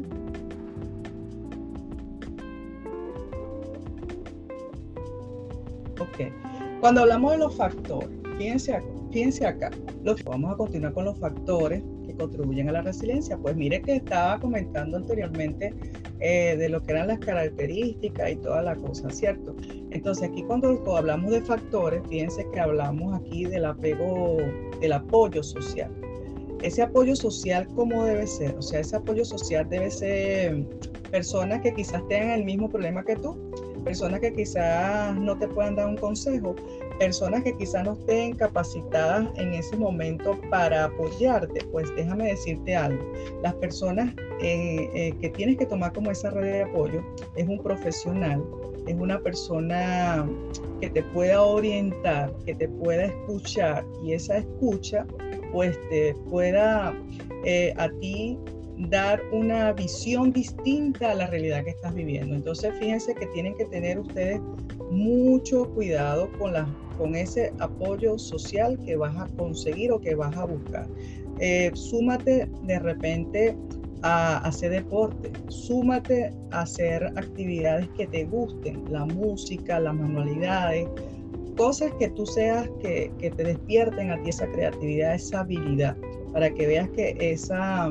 [5.99, 6.31] Ok.
[6.79, 9.71] Cuando hablamos de los factores, fíjense acá fíjense acá,
[10.25, 13.35] vamos a continuar con los factores que contribuyen a la resiliencia.
[13.35, 15.73] Pues mire que estaba comentando anteriormente
[16.19, 19.55] eh, de lo que eran las características y toda la cosa, ¿cierto?
[19.89, 24.37] Entonces aquí cuando, hablamos de factores, fíjense que hablamos aquí del apego,
[24.79, 25.91] del apoyo social.
[26.61, 28.55] Ese apoyo social, ¿cómo debe ser?
[28.55, 30.63] O sea, ese apoyo social debe ser
[31.09, 33.35] personas que quizás tengan el mismo problema que tú,
[33.83, 36.55] personas que quizás no te puedan dar un consejo,
[36.97, 43.03] personas que quizás no estén capacitadas en ese momento para apoyarte, pues déjame decirte algo.
[43.43, 47.03] Las personas eh, eh, que tienes que tomar como esa red de apoyo
[47.35, 48.43] es un profesional,
[48.85, 50.27] es una persona
[50.81, 55.05] que te pueda orientar, que te pueda escuchar y esa escucha
[55.51, 56.93] pues te pueda
[57.45, 58.37] eh, a ti
[58.77, 62.35] dar una visión distinta a la realidad que estás viviendo.
[62.35, 64.39] Entonces, fíjense que tienen que tener ustedes
[64.91, 70.35] mucho cuidado con, la, con ese apoyo social que vas a conseguir o que vas
[70.37, 70.87] a buscar.
[71.39, 73.57] Eh, súmate de repente
[74.03, 80.87] a, hacer deporte, súmate a hacer actividades que te gusten, la música, las manualidades,
[81.57, 85.97] cosas que tú seas que, que te despierten a ti esa creatividad, esa habilidad
[86.33, 87.89] para que veas que esa,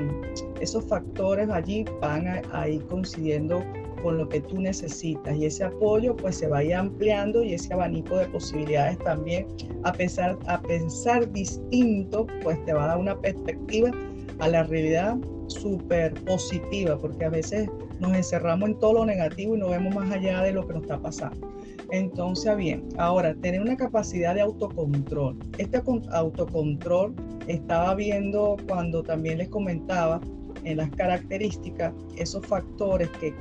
[0.60, 3.62] esos factores allí van a, ir coincidiendo
[4.02, 8.18] con lo que tú necesitas y ese apoyo pues se vaya ampliando y ese abanico
[8.18, 9.46] de posibilidades también
[9.84, 13.90] a pensar, a pensar distinto pues te va a dar una perspectiva
[14.38, 15.16] a la realidad
[15.48, 17.68] súper positiva porque a veces
[17.98, 20.82] nos encerramos en todo lo negativo y no vemos más allá de lo que nos
[20.82, 21.55] está pasando.
[21.90, 25.38] Entonces, bien, ahora tener una capacidad de autocontrol.
[25.58, 27.14] Este autocontrol
[27.46, 30.20] estaba viendo cuando también les comentaba
[30.64, 33.32] en las características esos factores que,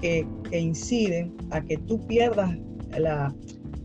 [0.00, 0.26] que,
[0.58, 2.56] inciden a que tú pierdas,
[2.98, 3.34] la,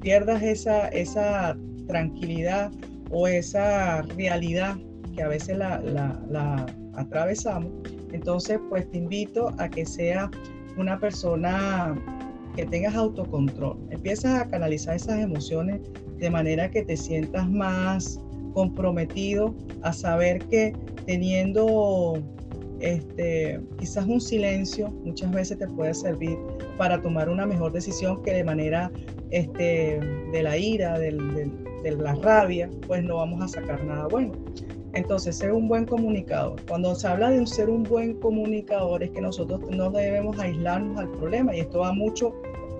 [0.01, 2.71] pierdas esa, esa tranquilidad
[3.12, 4.78] o esa realidad
[5.13, 7.71] que a veces la, la, atravesamos.
[8.13, 10.30] Entonces, pues te invito a que sea
[10.78, 11.95] una persona
[12.56, 13.78] que tengas autocontrol.
[13.89, 15.82] Empiezas a canalizar esas emociones
[16.18, 18.20] de manera que te sientas más
[18.54, 20.74] comprometido a saber que
[21.06, 22.24] teniendo
[22.80, 26.38] este, quizás un silencio muchas veces te puede servir
[26.78, 28.91] para tomar una mejor decisión que de manera
[29.32, 30.00] este,
[30.32, 34.34] de la ira, de la rabia, pues no vamos a sacar nada bueno.
[34.96, 36.56] Entonces, ser un buen comunicador.
[36.68, 41.12] Cuando se habla de ser un buen comunicador es que nosotros no debemos aislarnos al
[41.12, 42.34] problema y esto va mucho,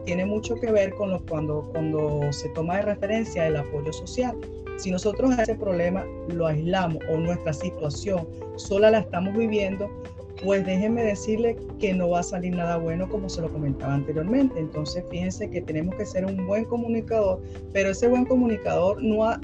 [0.06, 4.36] tiene mucho que ver con lo, cuando, cuando se toma de referencia el apoyo social.
[4.78, 9.90] Si nosotros ese problema lo aislamos o nuestra situación sola la estamos viviendo,
[10.44, 14.60] pues déjenme decirle que no va a salir nada bueno como se lo comentaba anteriormente.
[14.60, 17.42] Entonces fíjense que tenemos que ser un buen comunicador,
[17.74, 19.40] pero ese buen comunicador no, ha,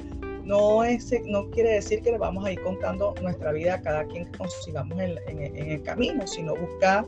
[0.51, 4.03] no, es, no quiere decir que le vamos a ir contando nuestra vida a cada
[4.05, 7.05] quien que consigamos en, el camino, sino buscar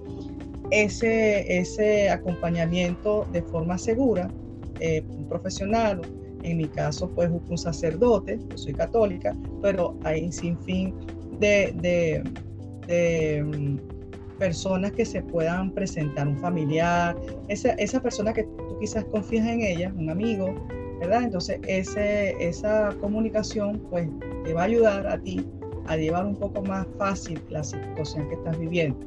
[0.72, 4.32] ese, ese acompañamiento de forma segura,
[4.80, 6.02] eh, un profesional,
[6.42, 10.96] en mi caso pues un sacerdote, yo soy católica, pero hay sin fin
[11.42, 12.24] de, de,
[12.88, 17.18] de mm, personas que se puedan presentar, un familiar,
[17.50, 20.56] esa, esa persona que tú quizás confías en ella, un amigo,
[21.02, 24.08] entonces, ese, esa comunicación pues
[24.44, 25.46] te va a ayudar a ti
[25.88, 28.98] a llevar un poco más fácil la situación que estás viviendo.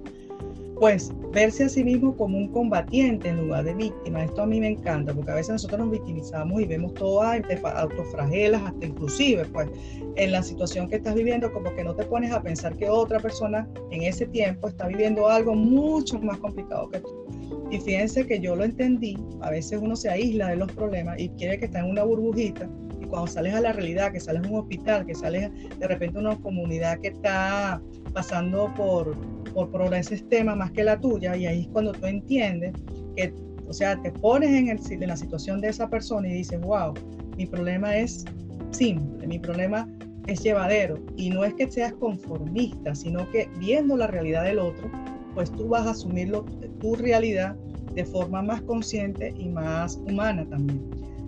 [0.78, 4.60] Pues verse a sí mismo como un combatiente en lugar de víctima, esto a mí
[4.60, 9.70] me encanta, porque a veces nosotros nos victimizamos y vemos todo, autofragelas, hasta inclusive, pues
[10.16, 13.20] en la situación que estás viviendo, como que no te pones a pensar que otra
[13.20, 17.25] persona en ese tiempo está viviendo algo mucho más complicado que tú.
[17.70, 21.28] Y fíjense que yo lo entendí, a veces uno se aísla de los problemas y
[21.30, 22.68] quiere que está en una burbujita
[23.00, 26.18] y cuando sales a la realidad, que sales a un hospital, que sales de repente
[26.18, 27.80] a una comunidad que está
[28.12, 29.16] pasando por,
[29.52, 32.72] por, por ese tema más que la tuya y ahí es cuando tú entiendes
[33.16, 33.34] que,
[33.68, 36.94] o sea, te pones en, el, en la situación de esa persona y dices, wow,
[37.36, 38.24] mi problema es
[38.70, 39.88] simple, mi problema
[40.26, 44.90] es llevadero y no es que seas conformista, sino que viendo la realidad del otro,
[45.36, 46.46] pues tú vas a asumirlo,
[46.80, 47.54] tu realidad
[47.94, 50.82] de forma más consciente y más humana también.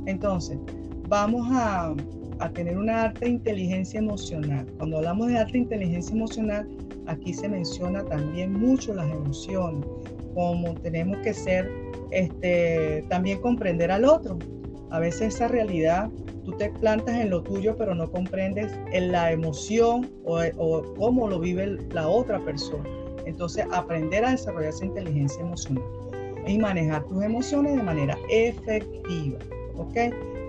[0.07, 0.59] Entonces,
[1.09, 1.95] vamos a,
[2.55, 4.65] tener una alta inteligencia emocional.
[4.79, 6.67] Cuando hablamos de alta inteligencia emocional,
[7.07, 9.85] aquí se menciona también mucho las emociones,
[10.35, 11.71] como tenemos que ser,
[12.11, 14.39] este, también comprender al otro.
[14.91, 16.09] A veces esa realidad,
[16.45, 21.41] tú te plantas en lo tuyo, pero no comprendes en la emoción o cómo lo
[21.41, 22.89] vive la otra persona.
[23.29, 25.85] Entonces, aprender a desarrollar esa inteligencia emocional
[26.47, 29.39] y manejar tus emociones de manera efectiva.
[29.77, 29.97] ¿Ok?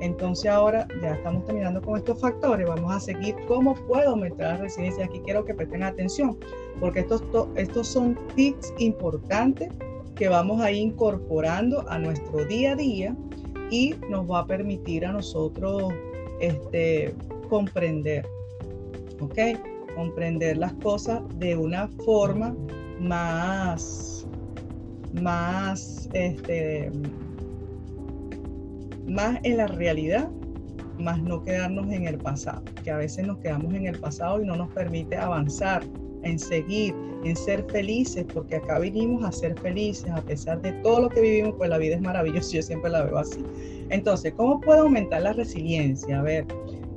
[0.02, 2.68] Entonces ahora ya estamos terminando con estos factores.
[2.68, 5.06] Vamos a seguir cómo puedo aumentar la resiliencia.
[5.06, 6.38] Aquí quiero que presten atención
[6.80, 7.22] porque estos,
[7.56, 9.70] estos son tips importantes
[10.16, 13.16] que vamos a ir incorporando a nuestro día a día
[13.70, 15.94] y nos va a permitir a nosotros
[16.40, 17.14] este,
[17.50, 18.26] comprender.
[19.20, 19.38] ¿Ok?
[20.00, 22.56] Comprender las cosas de una forma
[23.02, 24.26] más,
[25.22, 26.90] más, este,
[29.06, 30.30] más en la realidad,
[31.00, 34.46] más no quedarnos en el pasado, que a veces nos quedamos en el pasado y
[34.46, 35.84] no nos permite avanzar,
[36.24, 36.96] en seguir,
[37.26, 41.20] en ser felices, porque acá vinimos a ser felices, a pesar de todo lo que
[41.20, 43.44] vivimos, pues la vida es maravillosa, yo siempre la veo así.
[43.90, 46.20] Entonces, ¿cómo puedo aumentar la resiliencia?
[46.20, 46.46] A ver,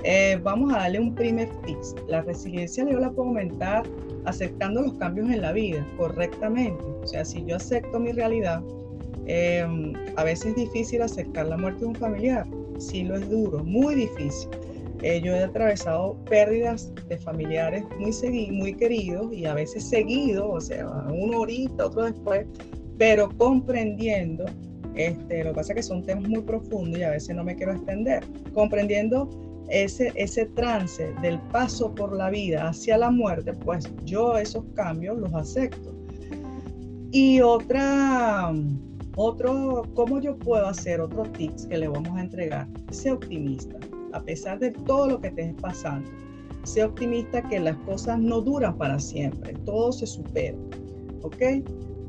[0.04, 1.94] eh, vamos a darle un primer fix.
[2.08, 3.84] La resiliencia yo la puedo aumentar
[4.24, 6.82] aceptando los cambios en la vida correctamente.
[7.02, 8.62] O sea, si yo acepto mi realidad,
[9.26, 12.46] em, a veces es difícil aceptar la muerte de un familiar.
[12.78, 14.48] Sí lo es duro, muy difícil.
[15.02, 20.60] Eh, yo he atravesado pérdidas de familiares muy, muy queridos y a veces seguidos, o
[20.60, 22.46] sea, uno ahorita, otro después,
[22.98, 24.44] pero comprendiendo
[24.94, 27.56] este, lo que pasa es que son temas muy profundos y a veces no me
[27.56, 28.22] quiero extender.
[28.52, 29.28] Comprendiendo
[29.72, 35.18] ese, ese trance del paso por la vida hacia la muerte, pues yo esos cambios
[35.18, 35.94] los acepto.
[37.10, 38.52] Y otra,
[39.16, 42.66] Otro, ¿cómo yo puedo hacer otros tips que le vamos a entregar?
[42.90, 43.76] Sé optimista,
[44.12, 46.08] a pesar de todo lo que te esté pasando.
[46.64, 50.56] Sé optimista que las cosas no duran para siempre, todo se supera.
[51.22, 51.42] ¿Ok?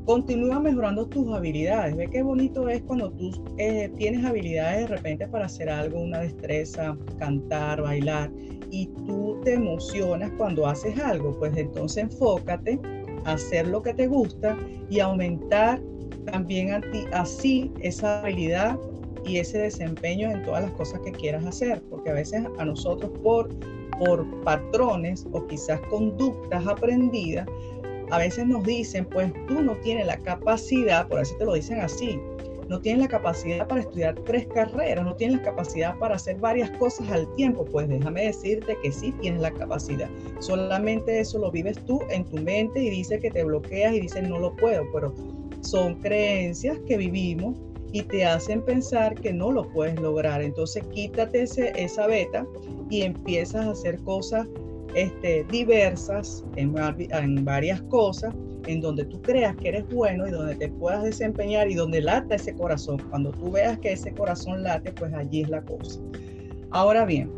[0.04, 1.96] Continúa mejorando tus habilidades.
[1.96, 6.20] Ve qué bonito es cuando tú eh, tienes habilidades de repente para hacer algo, una
[6.20, 8.30] destreza, cantar, bailar,
[8.70, 11.38] y tú te emocionas cuando haces algo.
[11.38, 12.78] Pues entonces enfócate
[13.24, 14.58] hacer lo que te gusta
[14.90, 15.80] y aumentar
[16.26, 16.82] también
[17.12, 18.78] así esa habilidad
[19.24, 23.10] y ese desempeño en todas las cosas que quieras hacer, porque a veces a nosotros
[23.22, 23.48] por,
[23.98, 27.46] por patrones o quizás conductas aprendidas,
[28.10, 31.80] a veces nos dicen, pues tú no tienes la capacidad, por eso te lo dicen
[31.80, 32.20] así,
[32.68, 36.70] no tienes la capacidad para estudiar tres carreras, no tienes la capacidad para hacer varias
[36.78, 40.08] cosas al tiempo, pues déjame decirte que sí tienes la capacidad.
[40.40, 44.28] Solamente eso lo vives tú en tu mente y dice que te bloqueas y dices
[44.28, 45.14] no lo puedo, pero
[45.60, 47.56] son creencias que vivimos
[47.92, 50.42] y te hacen pensar que no lo puedes lograr.
[50.42, 52.46] Entonces quítate ese, esa beta
[52.90, 54.48] y empiezas a hacer cosas
[54.94, 56.74] este, diversas en,
[57.44, 58.34] varias cosas
[58.66, 62.36] en donde tú creas que eres bueno y donde te puedas desempeñar y donde lata
[62.36, 62.98] ese corazón.
[63.10, 66.00] Cuando tú veas que ese corazón late, pues allí es la cosa.
[66.70, 67.30] Ahora bien,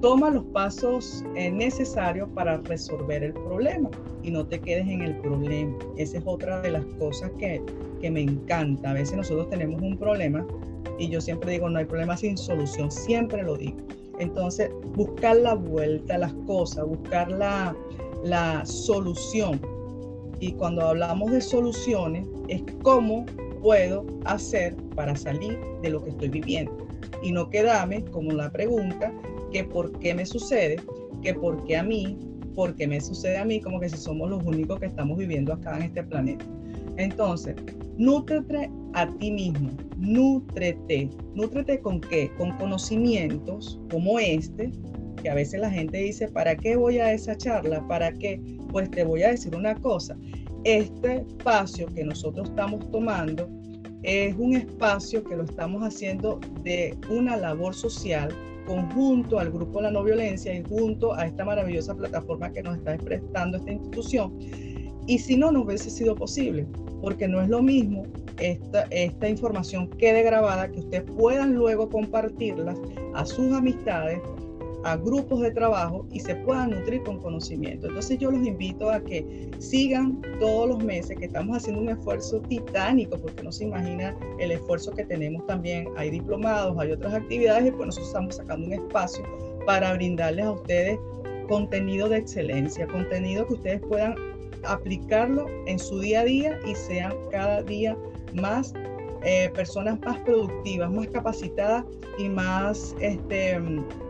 [0.00, 3.90] toma los pasos eh, necesarios para resolver el problema
[4.22, 5.76] y no te quedes en el problema.
[5.96, 7.62] Esa es otra de las cosas que,
[8.00, 8.90] que me encanta.
[8.90, 10.46] A veces nosotros tenemos un problema
[10.98, 13.78] y yo siempre digo, no hay problema sin solución, siempre lo digo.
[14.20, 17.74] Entonces, buscar la vuelta a las cosas, buscar la,
[18.22, 19.60] la solución.
[20.40, 23.24] Y cuando hablamos de soluciones, es cómo
[23.62, 26.86] puedo hacer para salir de lo que estoy viviendo.
[27.22, 29.12] Y no quedarme como la pregunta
[29.52, 30.76] que por qué me sucede,
[31.22, 32.18] que por qué a mí,
[32.54, 35.54] por qué me sucede a mí, como que si somos los únicos que estamos viviendo
[35.54, 36.44] acá en este planeta.
[36.96, 37.56] Entonces,
[37.96, 41.08] nútrete a ti mismo, nútrete.
[41.34, 42.30] ¿Nútrete con qué?
[42.36, 44.70] Con conocimientos como este,
[45.22, 47.86] que a veces la gente dice, ¿para qué voy a esa charla?
[47.86, 48.40] ¿Para qué?
[48.70, 50.16] Pues te voy a decir una cosa.
[50.64, 53.48] Este espacio que nosotros estamos tomando
[54.02, 58.34] es un espacio que lo estamos haciendo de una labor social
[58.66, 62.96] conjunto al grupo La No Violencia y junto a esta maravillosa plataforma que nos está
[62.98, 64.32] prestando esta institución.
[65.06, 66.66] Y si no, no hubiese sido posible,
[67.02, 68.04] porque no es lo mismo
[68.40, 72.74] esta, esta información quede grabada, que ustedes puedan luego compartirla
[73.14, 74.20] a sus amistades,
[74.84, 77.86] a grupos de trabajo y se puedan nutrir con conocimiento.
[77.86, 82.40] Entonces yo los invito a que sigan todos los meses que estamos haciendo un esfuerzo
[82.40, 85.86] titánico, porque no se imagina el esfuerzo que tenemos también.
[85.96, 89.22] Hay diplomados, hay otras actividades y pues nosotros estamos sacando un espacio
[89.66, 90.98] para brindarles a ustedes
[91.48, 94.14] contenido de excelencia, contenido que ustedes puedan
[94.64, 97.96] aplicarlo en su día a día y sean cada día
[98.34, 98.72] más
[99.22, 101.84] eh, personas más productivas, más capacitadas
[102.18, 103.60] y más este,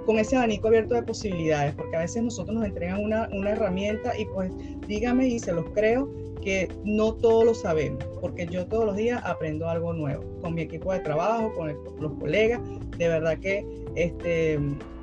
[0.07, 4.17] con ese abanico abierto de posibilidades, porque a veces nosotros nos entregan una, una herramienta
[4.17, 4.53] y pues
[4.87, 6.09] dígame y se los creo
[6.43, 10.63] que no todos lo sabemos, porque yo todos los días aprendo algo nuevo con mi
[10.63, 12.61] equipo de trabajo, con los colegas,
[12.97, 13.67] de verdad que
[13.97, 14.59] este,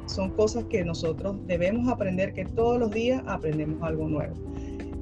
[0.05, 4.33] son cosas que nosotros debemos aprender, que todos los días aprendemos algo nuevo.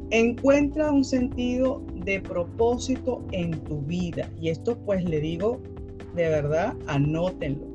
[0.09, 4.29] Encuentra un sentido de propósito en tu vida.
[4.39, 5.59] Y esto pues le digo
[6.15, 7.65] de verdad, anótenlo.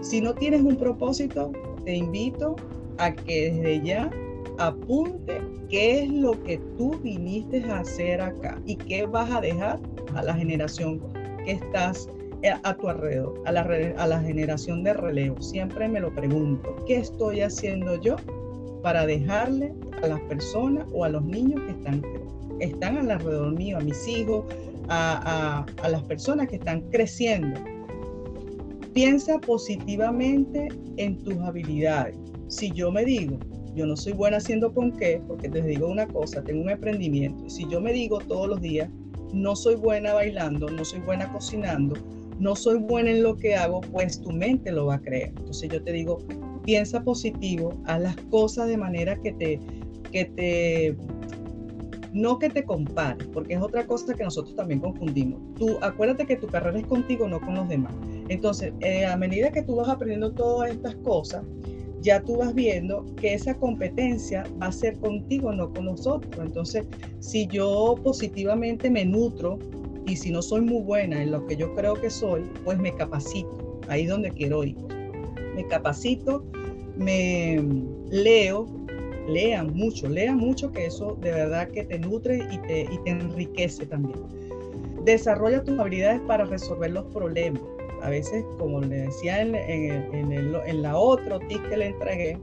[0.00, 1.52] Si no tienes un propósito,
[1.84, 2.56] te invito
[2.98, 4.10] a que desde ya
[4.58, 9.78] apunte qué es lo que tú viniste a hacer acá y qué vas a dejar
[10.14, 11.00] a la generación
[11.44, 12.08] que estás
[12.42, 13.62] eh, a tu alrededor, a la,
[13.96, 15.40] a la generación de relevo.
[15.40, 18.16] Siempre me lo pregunto, ¿qué estoy haciendo yo
[18.82, 22.02] para dejarle a las personas o a los niños que están,
[22.60, 24.44] están alrededor mío, a mis hijos,
[24.88, 27.60] a, a, las personas que están creciendo.
[28.92, 32.16] Piensa positivamente en tus habilidades.
[32.48, 33.38] Si yo me digo,
[33.74, 37.48] yo no soy buena haciendo con qué, porque te digo una cosa, tengo un emprendimiento.
[37.48, 38.88] Si yo me digo todos los días,
[39.32, 41.94] no soy buena bailando, no soy buena cocinando,
[42.40, 45.28] no soy buena en lo que hago, pues tu mente lo va a creer.
[45.36, 46.18] Entonces yo te digo,
[46.64, 49.60] piensa positivo, haz las cosas de manera que te,
[50.10, 50.96] que te,
[52.12, 55.40] no que te compares, porque es otra cosa que nosotros también confundimos.
[55.58, 57.92] Tú acuérdate que tu carrera es contigo, no con los demás.
[58.28, 61.44] Entonces, eh, a medida que tú vas aprendiendo todas estas cosas,
[62.00, 66.32] ya tú vas viendo que esa competencia va a ser contigo, no con nosotros.
[66.38, 66.86] Entonces,
[67.20, 69.58] si yo positivamente me nutro
[70.06, 72.94] y si no soy muy buena en lo que yo creo que soy, pues me
[72.94, 74.76] capacito, ahí donde quiero ir
[75.54, 76.44] me capacito,
[76.96, 77.62] me
[78.10, 78.66] leo,
[79.28, 83.10] lean mucho, lean mucho, que eso de verdad que te nutre y te, y te
[83.10, 84.18] enriquece también.
[85.04, 87.62] desarrolla tus habilidades para resolver los problemas.
[88.02, 92.38] A veces, como le decía en, en, la otra tip que le entregué,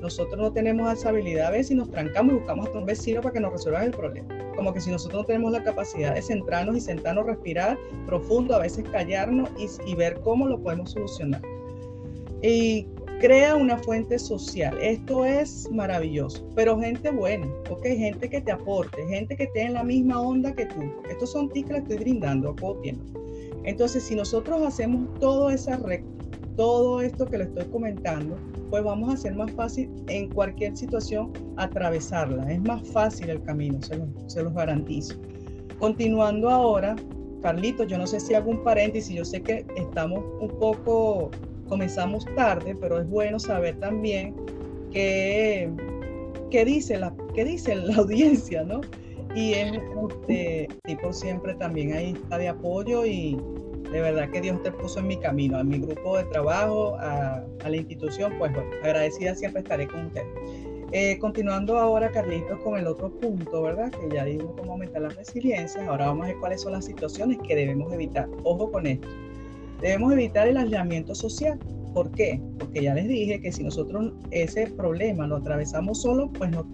[0.00, 3.20] nosotros no tenemos esa habilidad a veces y nos trancamos y buscamos a un vecino
[3.20, 4.28] para que nos resuelva el problema.
[4.56, 8.60] Como que si nosotros no tenemos la capacidad de centrarnos y sentarnos, respirar profundo, a
[8.60, 11.42] veces callarnos y, y ver cómo lo podemos solucionar.
[12.42, 12.86] Y
[13.20, 14.76] crea una fuente social.
[14.80, 17.82] Esto es maravilloso, pero gente buena, ¿ok?
[17.82, 20.80] Gente que te aporte, gente que esté la misma onda que tú.
[21.08, 23.04] Estos son tips que le estoy brindando, copiando.
[23.64, 25.78] Entonces, si nosotros hacemos todo esa
[26.56, 28.36] todo esto que le estoy comentando,
[28.70, 32.50] pues vamos a hacer más fácil en cualquier situación atravesarla.
[32.50, 35.14] Es más fácil el camino, se los, se los garantizo.
[35.78, 36.96] Continuando ahora,
[37.42, 41.30] Carlito, yo no sé si hago un paréntesis, yo sé que estamos un poco
[41.70, 44.34] comenzamos tarde, pero es bueno saber también
[44.92, 45.70] qué,
[46.50, 48.82] qué, dice, la, qué dice la audiencia, ¿no?
[49.34, 50.68] Y es, este,
[51.00, 53.38] por siempre también ahí está de apoyo y
[53.92, 57.44] de verdad que Dios te puso en mi camino, a mi grupo de trabajo, a,
[57.64, 60.22] la institución, pues bueno, agradecida siempre estaré con usted.
[60.92, 63.92] Eh, continuando ahora, Carlitos, con el otro punto, ¿verdad?
[63.92, 65.86] Que ya dijimos cómo aumentar la resiliencia.
[65.86, 68.28] Ahora vamos a ver cuáles son las situaciones que debemos evitar.
[68.42, 69.06] Ojo con esto.
[69.80, 71.58] Debemos evitar el aislamiento social.
[71.94, 72.40] ¿Por qué?
[72.58, 76.66] Porque ya les dije que si nosotros ese problema lo atravesamos solo, pues nos,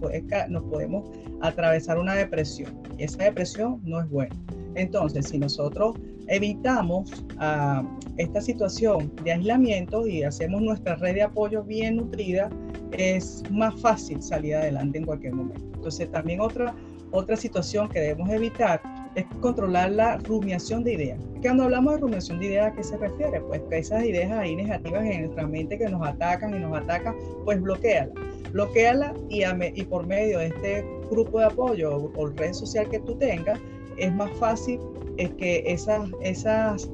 [0.63, 1.09] podemos
[1.41, 2.77] atravesar una depresión.
[2.97, 4.35] Y esa depresión no es buena.
[4.75, 5.95] Entonces, si nosotros
[6.27, 7.87] evitamos uh,
[8.17, 12.49] esta situación de aislamiento y hacemos nuestra red de apoyo bien nutrida,
[12.91, 15.65] es más fácil salir adelante en cualquier momento.
[15.75, 16.75] Entonces, también otra,
[17.11, 18.81] otra situación que debemos evitar
[19.17, 21.19] es controlar la rumiación de ideas.
[21.41, 23.41] Cuando hablamos de rumiación de ideas, ¿a qué se refiere?
[23.41, 27.15] Pues que esas ideas ahí negativas en nuestra mente que nos atacan y nos atacan,
[27.43, 28.11] pues bloqueala.
[28.51, 33.15] Bloqueala y, y por medio de este grupo de apoyo o, red social que tú
[33.15, 33.59] tengas,
[33.97, 34.79] es más fácil
[35.17, 36.87] es que esas, esas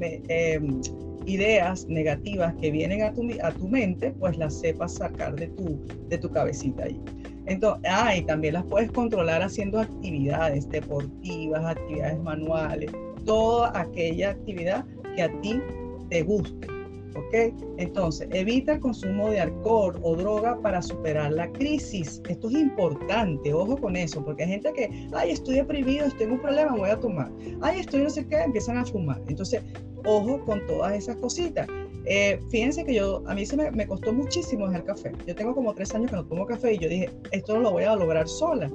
[0.00, 0.80] em,
[1.26, 5.78] ideas negativas que vienen a tu, a tu mente, pues las sepas sacar de tu,
[6.08, 7.00] de tu cabecita ahí.
[7.46, 12.90] Entonces, ah, y también las puedes controlar haciendo actividades deportivas, actividades manuales,
[13.24, 14.84] toda aquella actividad
[15.16, 15.60] que a ti
[16.08, 16.66] te guste.
[17.14, 17.54] ¿Ok?
[17.76, 22.22] Entonces, evita el consumo de alcohol o droga para superar la crisis.
[22.26, 26.32] Esto es importante, ojo con eso, porque hay gente que, ay, estoy deprimido, estoy en
[26.32, 27.30] un problema, voy a tomar.
[27.60, 29.20] Ay, estoy no sé qué, empiezan a fumar.
[29.28, 29.62] Entonces,
[30.06, 31.66] ojo con todas esas cositas.
[32.04, 35.12] Eh, fíjense que yo, a mí se me, costó muchísimo dejar café.
[35.26, 37.72] Yo tengo como tres años que no tomo café y yo dije, esto no lo
[37.72, 38.70] voy a lograr sola.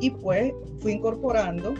[0.00, 1.74] Y pues fui incorporando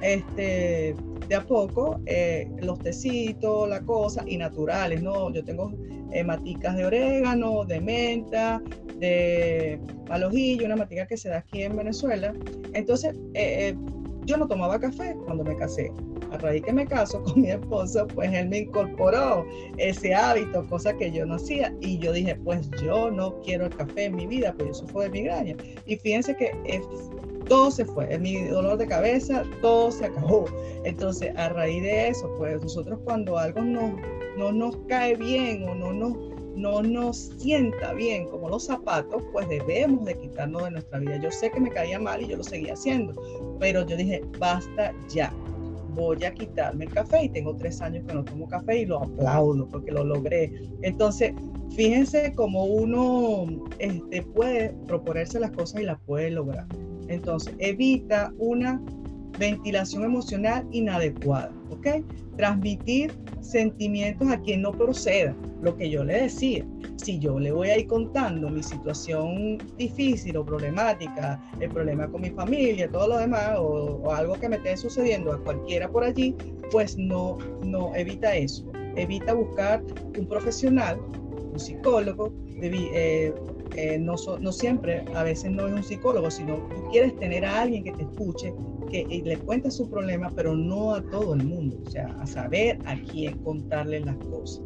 [0.00, 0.94] este,
[1.28, 5.32] de a poco eh, los tecitos, la cosa, y naturales, ¿no?
[5.32, 5.72] Yo tengo
[6.12, 8.62] eh, maticas de orégano, de menta,
[8.98, 12.32] de palojillo, una matica que se da aquí en Venezuela.
[12.74, 13.16] Entonces,
[14.24, 15.92] yo no tomaba café cuando me casé
[16.34, 19.46] a raíz que me caso con mi esposo, pues él me incorporó
[19.78, 21.72] ese hábito, cosa que yo no hacía.
[21.80, 25.04] Y yo dije, pues yo no quiero el café en mi vida, pues eso fue
[25.04, 25.56] de migraña.
[25.86, 26.52] Y fíjense que
[27.48, 30.46] todo se fue, mi dolor de cabeza, todo se acabó.
[30.84, 33.96] Entonces, a raíz de eso, pues nosotros cuando algo no,
[34.36, 36.16] no nos cae bien o no nos,
[36.56, 41.16] no nos sienta bien como los zapatos, pues debemos de quitarnos de nuestra vida.
[41.16, 43.14] Yo sé que me caía mal y yo lo seguía haciendo,
[43.58, 45.32] pero yo dije, basta ya
[45.94, 49.02] voy a quitarme el café y tengo tres años que no tomo café y lo
[49.02, 50.52] aplaudo porque lo logré.
[50.82, 51.32] Entonces,
[51.74, 53.46] fíjense cómo uno
[53.78, 56.66] este, puede proponerse las cosas y las puede lograr.
[57.08, 58.82] Entonces, evita una
[59.38, 62.04] ventilación emocional inadecuada, ¿ok?
[62.36, 66.64] Transmitir sentimientos a quien no proceda, lo que yo le decía.
[66.96, 72.22] Si yo le voy a ir contando mi situación difícil o problemática, el problema con
[72.22, 76.34] mi familia, todo lo demás, o, algo que me esté sucediendo a cualquiera por allí,
[76.70, 78.64] pues no, no evita eso.
[78.96, 79.82] Evita buscar
[80.18, 80.98] un profesional,
[81.52, 82.32] un psicólogo,
[82.62, 83.32] eh,
[83.76, 84.16] eh, no,
[84.52, 88.02] siempre, a veces no es un psicólogo, sino tú quieres tener a alguien que te
[88.02, 88.54] escuche,
[88.88, 92.78] que le cuente su problema, pero no a todo el mundo, o sea, a saber
[92.86, 94.62] a quién contarle las cosas.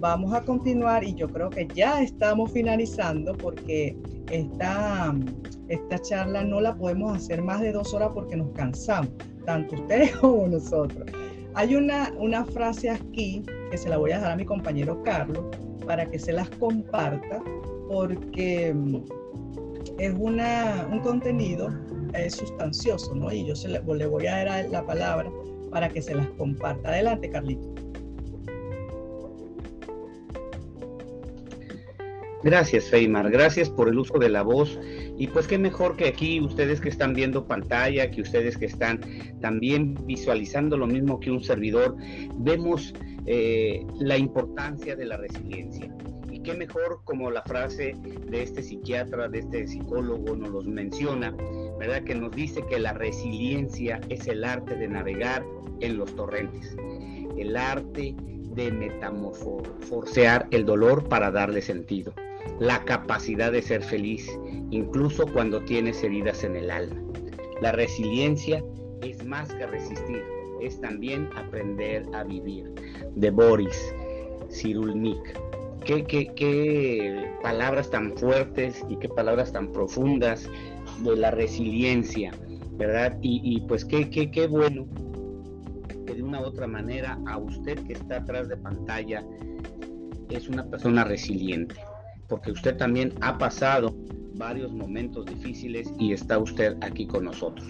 [0.00, 3.96] Vamos a continuar y yo creo que ya estamos finalizando porque
[4.30, 5.14] esta,
[5.68, 9.12] esta charla no la podemos hacer más de dos horas porque nos cansamos,
[9.46, 11.08] tanto ustedes como nosotros.
[11.54, 15.44] Hay una, una frase aquí que se la voy a dejar a mi compañero Carlos
[15.86, 17.40] para que se las comparta
[17.92, 19.04] porque mm,
[19.98, 21.68] es una, un contenido
[22.14, 23.30] eh, sustancioso, ¿no?
[23.30, 25.30] Y yo se le, voy a dar la palabra
[25.70, 26.88] para que se las comparta.
[26.88, 27.68] Adelante, Carlito.
[32.42, 33.30] Gracias, Feymar.
[33.30, 34.80] Gracias por el uso de la voz.
[35.18, 39.00] Y pues qué mejor que aquí ustedes que están viendo pantalla, que ustedes que están
[39.40, 41.94] también visualizando lo mismo que un servidor,
[42.38, 42.94] vemos
[43.26, 45.94] eh, la importancia de la resiliencia.
[46.44, 51.34] Qué mejor como la frase de este psiquiatra, de este psicólogo nos los menciona,
[51.78, 52.02] ¿verdad?
[52.04, 55.44] Que nos dice que la resiliencia es el arte de navegar
[55.80, 56.76] en los torrentes,
[57.36, 62.12] el arte de metamorfosear el dolor para darle sentido
[62.58, 64.30] la capacidad de ser feliz,
[64.70, 66.96] incluso cuando tienes heridas en el alma.
[67.60, 68.64] La resiliencia
[69.02, 70.22] es más que resistir,
[70.60, 72.72] es también aprender a vivir.
[73.16, 73.94] De Boris
[74.50, 75.38] Cyrulnik.
[75.84, 80.48] Qué, qué, palabras tan fuertes y qué palabras tan profundas
[81.02, 82.32] de la resiliencia,
[82.72, 83.18] ¿verdad?
[83.22, 84.86] Y, pues qué, qué, qué bueno
[86.06, 89.24] que de una u otra manera a usted que está atrás de pantalla
[90.30, 91.74] es una persona resiliente
[92.32, 93.94] porque usted también ha pasado
[94.36, 97.68] varios momentos difíciles y está usted aquí con nosotros.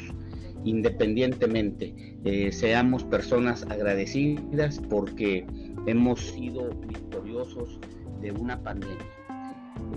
[0.65, 1.93] Independientemente,
[2.25, 5.45] eh, seamos personas agradecidas porque
[5.87, 7.81] hemos sido victoriosos
[8.23, 9.07] de una pandemia.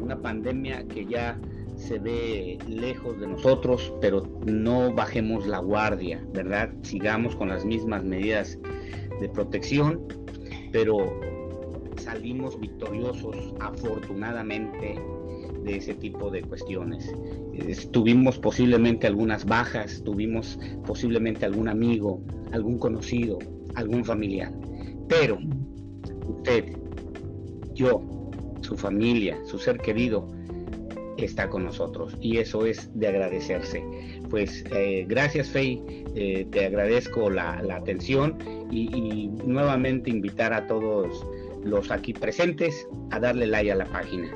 [0.02, 1.40] Una pandemia que ya
[1.78, 6.72] se ve lejos de nosotros, pero no bajemos la guardia, ¿verdad?
[6.82, 8.58] Sigamos con las mismas medidas
[9.20, 10.02] de protección,
[10.72, 11.20] pero
[11.98, 15.00] salimos victoriosos afortunadamente
[15.64, 17.14] de ese tipo de cuestiones.
[17.92, 22.22] Tuvimos posiblemente algunas bajas, tuvimos posiblemente algún amigo,
[22.52, 23.40] algún conocido,
[23.76, 24.52] algún familiar,
[25.08, 25.38] pero
[26.28, 26.78] usted,
[27.74, 28.02] yo,
[28.66, 30.28] su familia, su ser querido,
[31.18, 33.84] está con nosotros y eso es de agradecerse.
[34.30, 35.82] Pues eh, gracias Fey,
[36.16, 38.38] eh, te agradezco la, atención
[38.72, 41.26] y, nuevamente invitar a todos
[41.64, 44.30] los aquí presentes a darle like a la página.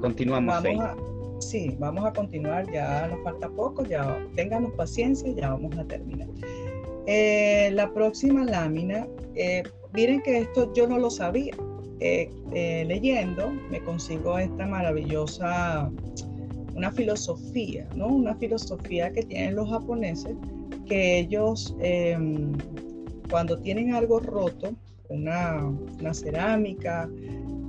[0.00, 0.62] Continuamos.
[0.62, 0.96] Vamos
[1.40, 6.28] sí, vamos a continuar, ya nos falta poco, ya ténganos paciencia, ya vamos a terminar.
[7.06, 9.08] Eh, la próxima lámina,
[9.92, 11.52] miren que esto yo no lo sabía.
[12.04, 15.88] Eh, leyendo me consigo esta maravillosa,
[16.74, 18.08] una filosofía, ¿no?
[18.08, 20.34] Una filosofía que tienen los japoneses,
[20.86, 22.52] que ellos em,
[23.30, 24.74] cuando tienen algo roto,
[25.08, 25.72] una,
[26.12, 27.08] cerámica,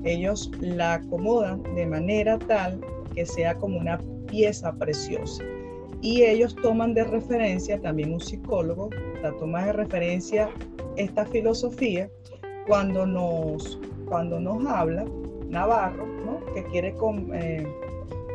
[0.03, 2.81] ellos la acomodan de manera tal
[3.13, 5.43] que sea como una pieza preciosa.
[6.01, 8.89] Y ellos toman de referencia, también un psicólogo,
[9.21, 10.49] la toma de referencia
[10.97, 12.09] esta filosofía
[12.67, 15.06] cuando nos, cuando nos habla
[15.49, 16.06] Navarro,
[16.54, 16.95] que quiere
[17.34, 17.68] eh,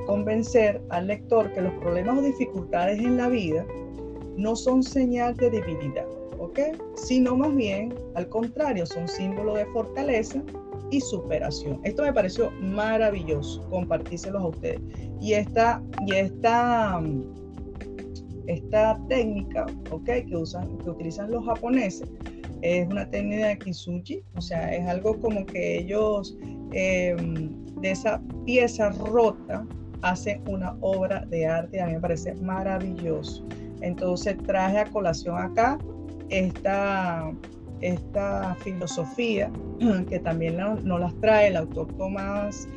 [0.06, 3.66] convencer al lector que los problemas o dificultades en la vida
[4.36, 6.06] no son señal de debilidad,
[6.38, 6.60] ¿ok?
[6.94, 10.42] Sino más bien, al contrario, son símbolo de fortaleza
[10.90, 11.80] y superación.
[11.82, 14.80] Esto me pareció maravilloso, compartírselos a ustedes.
[15.20, 17.02] Y esta, y esta,
[18.46, 20.04] esta técnica, ¿ok?
[20.04, 22.08] Que, usan, que utilizan los japoneses,
[22.62, 26.36] es una técnica de Kisuchi, o sea, es algo como que ellos
[26.72, 29.66] em, de esa pieza rota
[30.02, 33.44] hacen una obra de arte, a mí me parece maravilloso.
[33.80, 35.78] Entonces traje a colación acá
[36.28, 37.30] esta,
[37.80, 39.50] esta filosofía
[40.08, 42.68] que también nos las trae el autor Tomás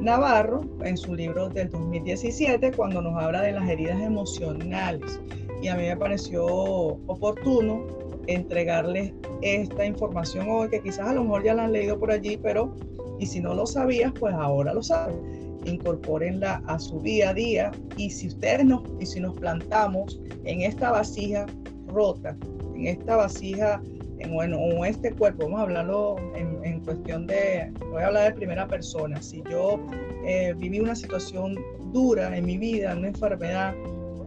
[0.00, 5.20] Navarro en su libro del 2017 cuando nos habla de las heridas emocionales.
[5.62, 7.86] Y a mí me pareció oportuno
[8.26, 12.36] entregarles esta información hoy, que quizás a lo mejor ya la han leído por allí,
[12.36, 12.74] pero
[13.18, 15.18] y si no lo sabías, pues ahora lo saben.
[15.64, 20.62] Incorpórenla a su día a día y si ustedes nos, y si nos plantamos en
[20.62, 21.46] esta vasija
[21.88, 22.36] rota,
[22.74, 23.82] en esta vasija,
[24.18, 28.32] en bueno, o este cuerpo, vamos a hablarlo en, en, cuestión de, voy a hablar
[28.32, 29.80] de primera persona, si yo
[30.24, 31.56] eh, viví una situación
[31.92, 33.74] dura en mi vida, una enfermedad,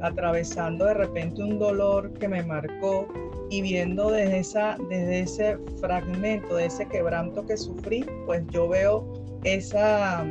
[0.02, 3.08] atravesando de repente un dolor que me marcó
[3.50, 9.06] y viendo desde, esa, desde ese fragmento, de ese quebranto que sufrí, pues yo veo
[9.44, 10.26] esa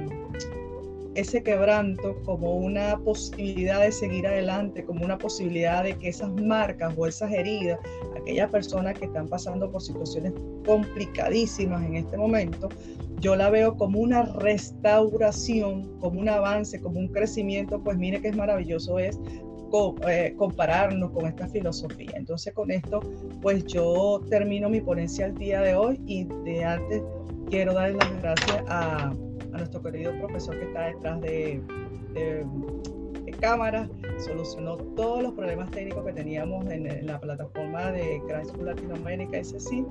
[1.15, 6.95] ese quebranto como una posibilidad de seguir adelante, como una posibilidad de que esas marcas
[6.97, 7.81] o esas heridas,
[8.17, 10.33] aquellas personas que están pasando por situaciones
[10.65, 12.69] complicadísimas en este momento,
[13.19, 18.33] yo la veo como una restauración, como un avance, como un crecimiento, pues mire qué
[18.33, 19.19] maravilloso es
[20.09, 22.13] eh, compararnos con esta filosofía.
[22.15, 23.01] Entonces con esto,
[23.41, 27.03] pues yo termino mi ponencia el día de hoy y de antes
[27.49, 29.13] quiero dar las gracias a
[29.51, 31.63] nuestro querido profesor que está detrás de,
[32.15, 32.47] de,
[33.41, 39.39] cámaras, solucionó todos los problemas técnicos que teníamos en, la plataforma de Grand School Latinoamérica,
[39.39, 39.83] ese sí,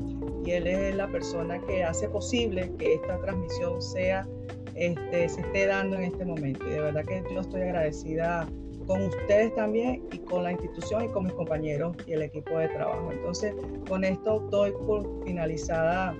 [0.45, 4.27] y él es la persona que hace posible que esta transmisión sea
[4.75, 6.65] este, se esté dando en este momento.
[6.67, 8.47] Y de verdad que yo estoy agradecida
[8.89, 12.69] con ustedes también y con la institución y con mis compañeros y el equipo de
[12.69, 13.11] trabajo.
[13.11, 13.53] Entonces,
[13.87, 16.15] con esto doy por finalizada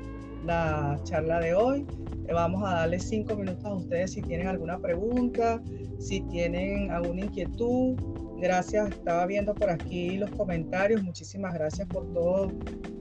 [0.46, 1.88] la charla de hoy.
[2.28, 5.60] Eh, vamos a darle cinco minutos a ustedes si tienen alguna pregunta,
[5.98, 7.96] si tienen alguna inquietud.
[8.40, 11.02] Gracias, estaba viendo por aquí los comentarios.
[11.02, 12.52] Muchísimas gracias por todo,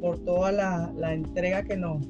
[0.00, 2.06] por toda la, la entrega que nos,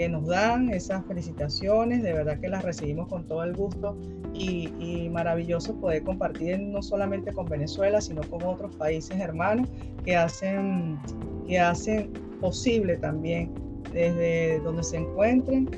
[0.00, 3.98] que nos dan, esas felicitaciones, de verdad que las recibimos con todo el gusto
[4.32, 9.68] y, maravilloso poder compartir no solamente con Venezuela, sino con otros países hermanos
[10.02, 10.98] que hacen,
[11.46, 13.52] que hacen posible también
[13.92, 15.68] desde donde se encuentren,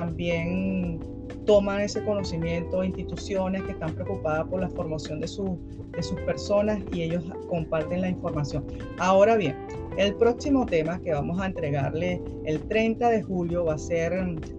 [0.00, 0.98] también
[1.46, 7.02] toman ese conocimiento instituciones que están preocupadas por la formación de, de sus personas y
[7.02, 8.64] ellos comparten la información.
[8.98, 9.56] Ahora bien,
[9.96, 14.12] el próximo tema que vamos a entregarle el 30 de julio va a ser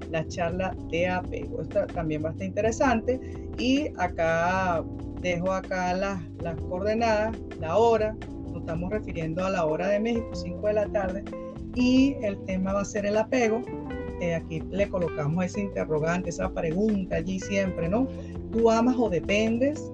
[0.10, 1.62] la charla de apego.
[1.62, 3.20] Esta también va a estar interesante
[3.58, 4.84] y acá
[5.22, 8.16] dejo acá las, las coordenadas, la hora,
[8.52, 11.24] nos estamos refiriendo a la hora de México, 5 de la tarde,
[11.76, 13.62] y el tema va a ser el apego.
[14.22, 18.08] Eh, aquí le colocamos ese interrogante, esa pregunta allí siempre, ¿no?
[18.52, 19.92] ¿Tú amas o dependes?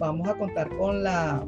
[0.00, 1.44] Vamos a contar con la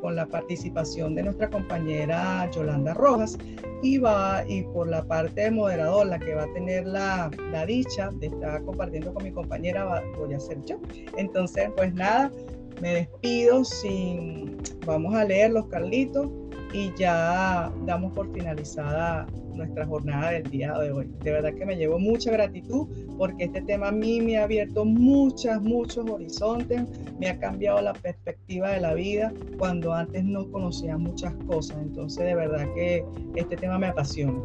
[0.00, 3.38] con la participación de nuestra compañera Yolanda Rojas
[3.82, 7.64] y va y por la parte de moderador la que va a tener la, la
[7.64, 10.80] dicha de estar compartiendo con mi compañera voy a ser yo
[11.16, 12.32] entonces pues nada
[12.80, 16.26] me despido sin vamos a leer los Carlitos
[16.72, 21.10] y ya damos por finalizada nuestra jornada del día de hoy.
[21.22, 22.86] De verdad que me llevo mucha gratitud
[23.18, 26.82] porque este tema a mí me ha abierto muchas, muchos horizontes,
[27.18, 31.78] me ha cambiado la perspectiva de la vida cuando antes no conocía muchas cosas.
[31.82, 33.04] Entonces de verdad que
[33.36, 34.38] este tema me apasiona.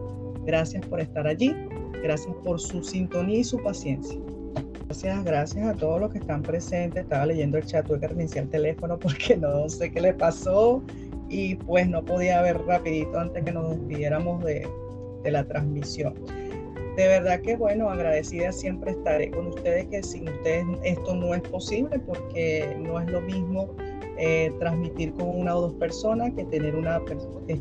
[0.46, 1.54] Gracias por estar allí,
[2.04, 4.18] gracias por su sintonía y su paciencia.
[4.86, 7.04] Gracias, gracias a todos los que están presentes.
[7.04, 10.82] Estaba leyendo el chat, tuve que reiniciar el teléfono porque no sé qué le pasó
[11.30, 14.68] y pues no podía ver rapidito antes que nos despidiéramos de,
[15.28, 16.14] de la transmisión.
[16.96, 21.42] De verdad que bueno, agradecida siempre estaré con ustedes, que sin ustedes esto no es
[21.42, 23.76] posible porque no es lo mismo
[24.18, 27.00] eh, transmitir con una o dos personas que tener una,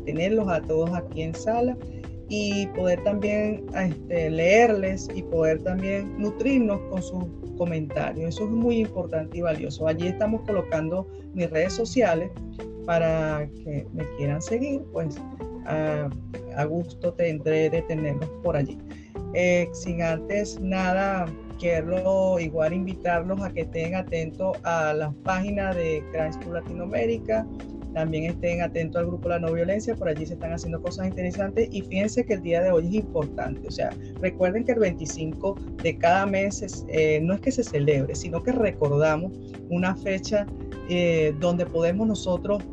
[0.05, 1.77] tenerlos a todos aquí en sala
[2.29, 7.25] y poder también este, leerles y poder también nutrirnos con sus
[7.57, 8.29] comentarios.
[8.35, 9.87] Eso es muy importante y valioso.
[9.87, 12.31] Allí estamos colocando mis redes sociales
[12.85, 15.19] para que me quieran seguir, pues
[16.57, 18.77] a, gusto tendré de tenerlos por allí.
[19.33, 21.25] Eh, sin antes nada,
[21.59, 27.45] quiero igual invitarlos a que estén atentos a las páginas de Crime School Latinoamérica,
[27.93, 31.67] también estén atentos al grupo La No Violencia, por allí se están haciendo cosas interesantes
[31.71, 33.89] y fíjense que el día de hoy es importante, o sea,
[34.21, 38.51] recuerden que el 25 de cada mes eh, no es que se celebre, sino que
[38.51, 39.31] recordamos
[39.69, 40.45] una fecha
[40.89, 42.63] eh, donde podemos nosotros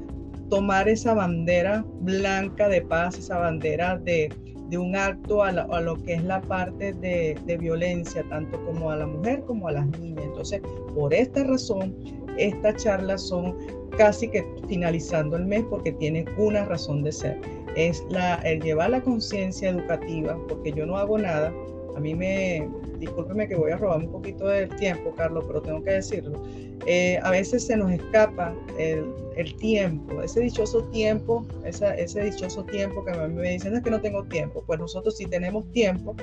[0.48, 4.32] tomar esa bandera blanca de paz, esa bandera de,
[4.76, 9.44] un acto a, lo que es la parte de, violencia, tanto como a la mujer
[9.46, 10.24] como a las niñas.
[10.24, 10.60] Entonces,
[10.96, 11.94] por esta razón,
[12.38, 13.56] estas charlas son
[13.96, 17.40] casi que finalizando el mes porque tienen una razón de ser.
[17.76, 21.52] Es la, el llevar la conciencia educativa, porque yo no hago nada.
[21.96, 22.68] A mí me,
[23.06, 26.42] discúlpeme que voy a robar un poquito del tiempo, Carlos, pero tengo que decirlo.
[26.86, 33.12] Eh, a veces se nos escapa el, tiempo, ese dichoso tiempo, ese dichoso tiempo que
[33.12, 34.62] a mí me dicen es que no tengo tiempo.
[34.66, 36.14] Pues nosotros sí tenemos tiempo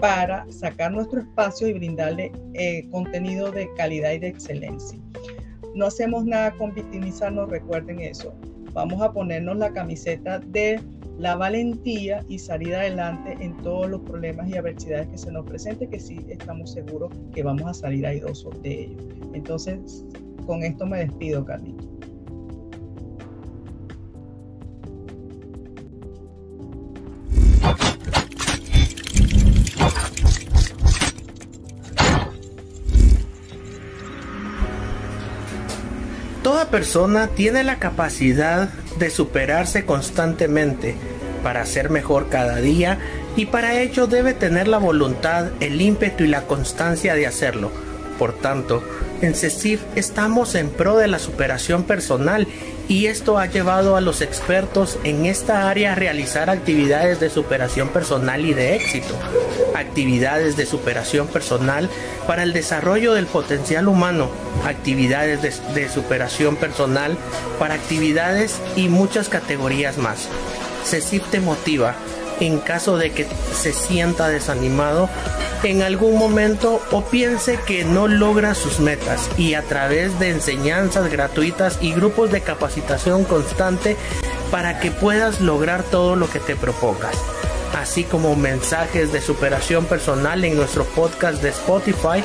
[0.00, 4.98] para sacar nuestro espacio y brindarle eh, contenido de calidad y de excelencia.
[5.74, 8.34] No hacemos nada con victimizarnos, recuerden eso.
[8.72, 10.80] Vamos a ponernos la camiseta de
[11.18, 15.90] la valentía y salir adelante en todos los problemas y adversidades que se nos presenten,
[15.90, 19.04] que sí estamos seguros que vamos a salir airosos de ellos.
[19.34, 20.04] Entonces,
[20.46, 21.88] con esto me despido, Carlito.
[36.44, 40.96] Toda persona tiene la capacidad de superarse constantemente
[41.38, 42.98] para ser mejor cada día
[43.36, 47.70] y para ello debe tener la voluntad, el ímpetu y la constancia de hacerlo.
[48.18, 48.82] Por tanto,
[49.20, 52.48] en CECIF estamos en pro de la superación personal
[52.88, 57.88] y esto ha llevado a los expertos en esta área a realizar actividades de superación
[57.88, 59.14] personal y de éxito,
[59.74, 61.88] actividades de superación personal
[62.26, 64.30] para el desarrollo del potencial humano,
[64.64, 65.42] actividades
[65.74, 67.16] de, superación personal
[67.58, 70.28] para actividades y muchas categorías más.
[70.84, 71.94] CECIP te motiva
[72.40, 75.08] en caso de que se sienta desanimado
[75.64, 81.10] en algún momento o piense que no logra sus metas y a través de enseñanzas
[81.10, 83.96] gratuitas y grupos de capacitación constante
[84.50, 87.16] para que puedas lograr todo lo que te propongas
[87.76, 92.22] así como mensajes de superación personal en nuestro podcast de Spotify,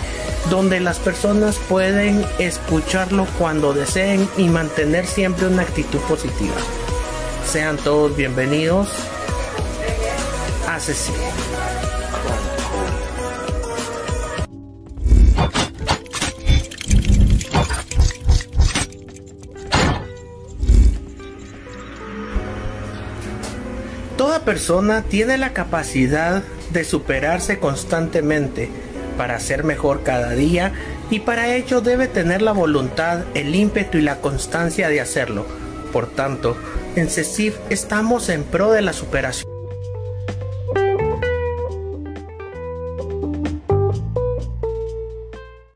[0.49, 6.56] donde las personas pueden escucharlo cuando deseen y mantener siempre una actitud positiva.
[7.46, 8.89] Sean todos bienvenidos
[10.68, 11.30] a Cecilia.
[24.18, 28.70] Toda persona tiene la capacidad de superarse constantemente
[29.18, 30.74] para ser mejor cada día
[31.10, 35.46] y para ello debe tener la voluntad, el ímpetu y la constancia de hacerlo.
[35.91, 36.58] Por tanto,
[36.96, 39.53] en CECIF estamos en pro de la superación.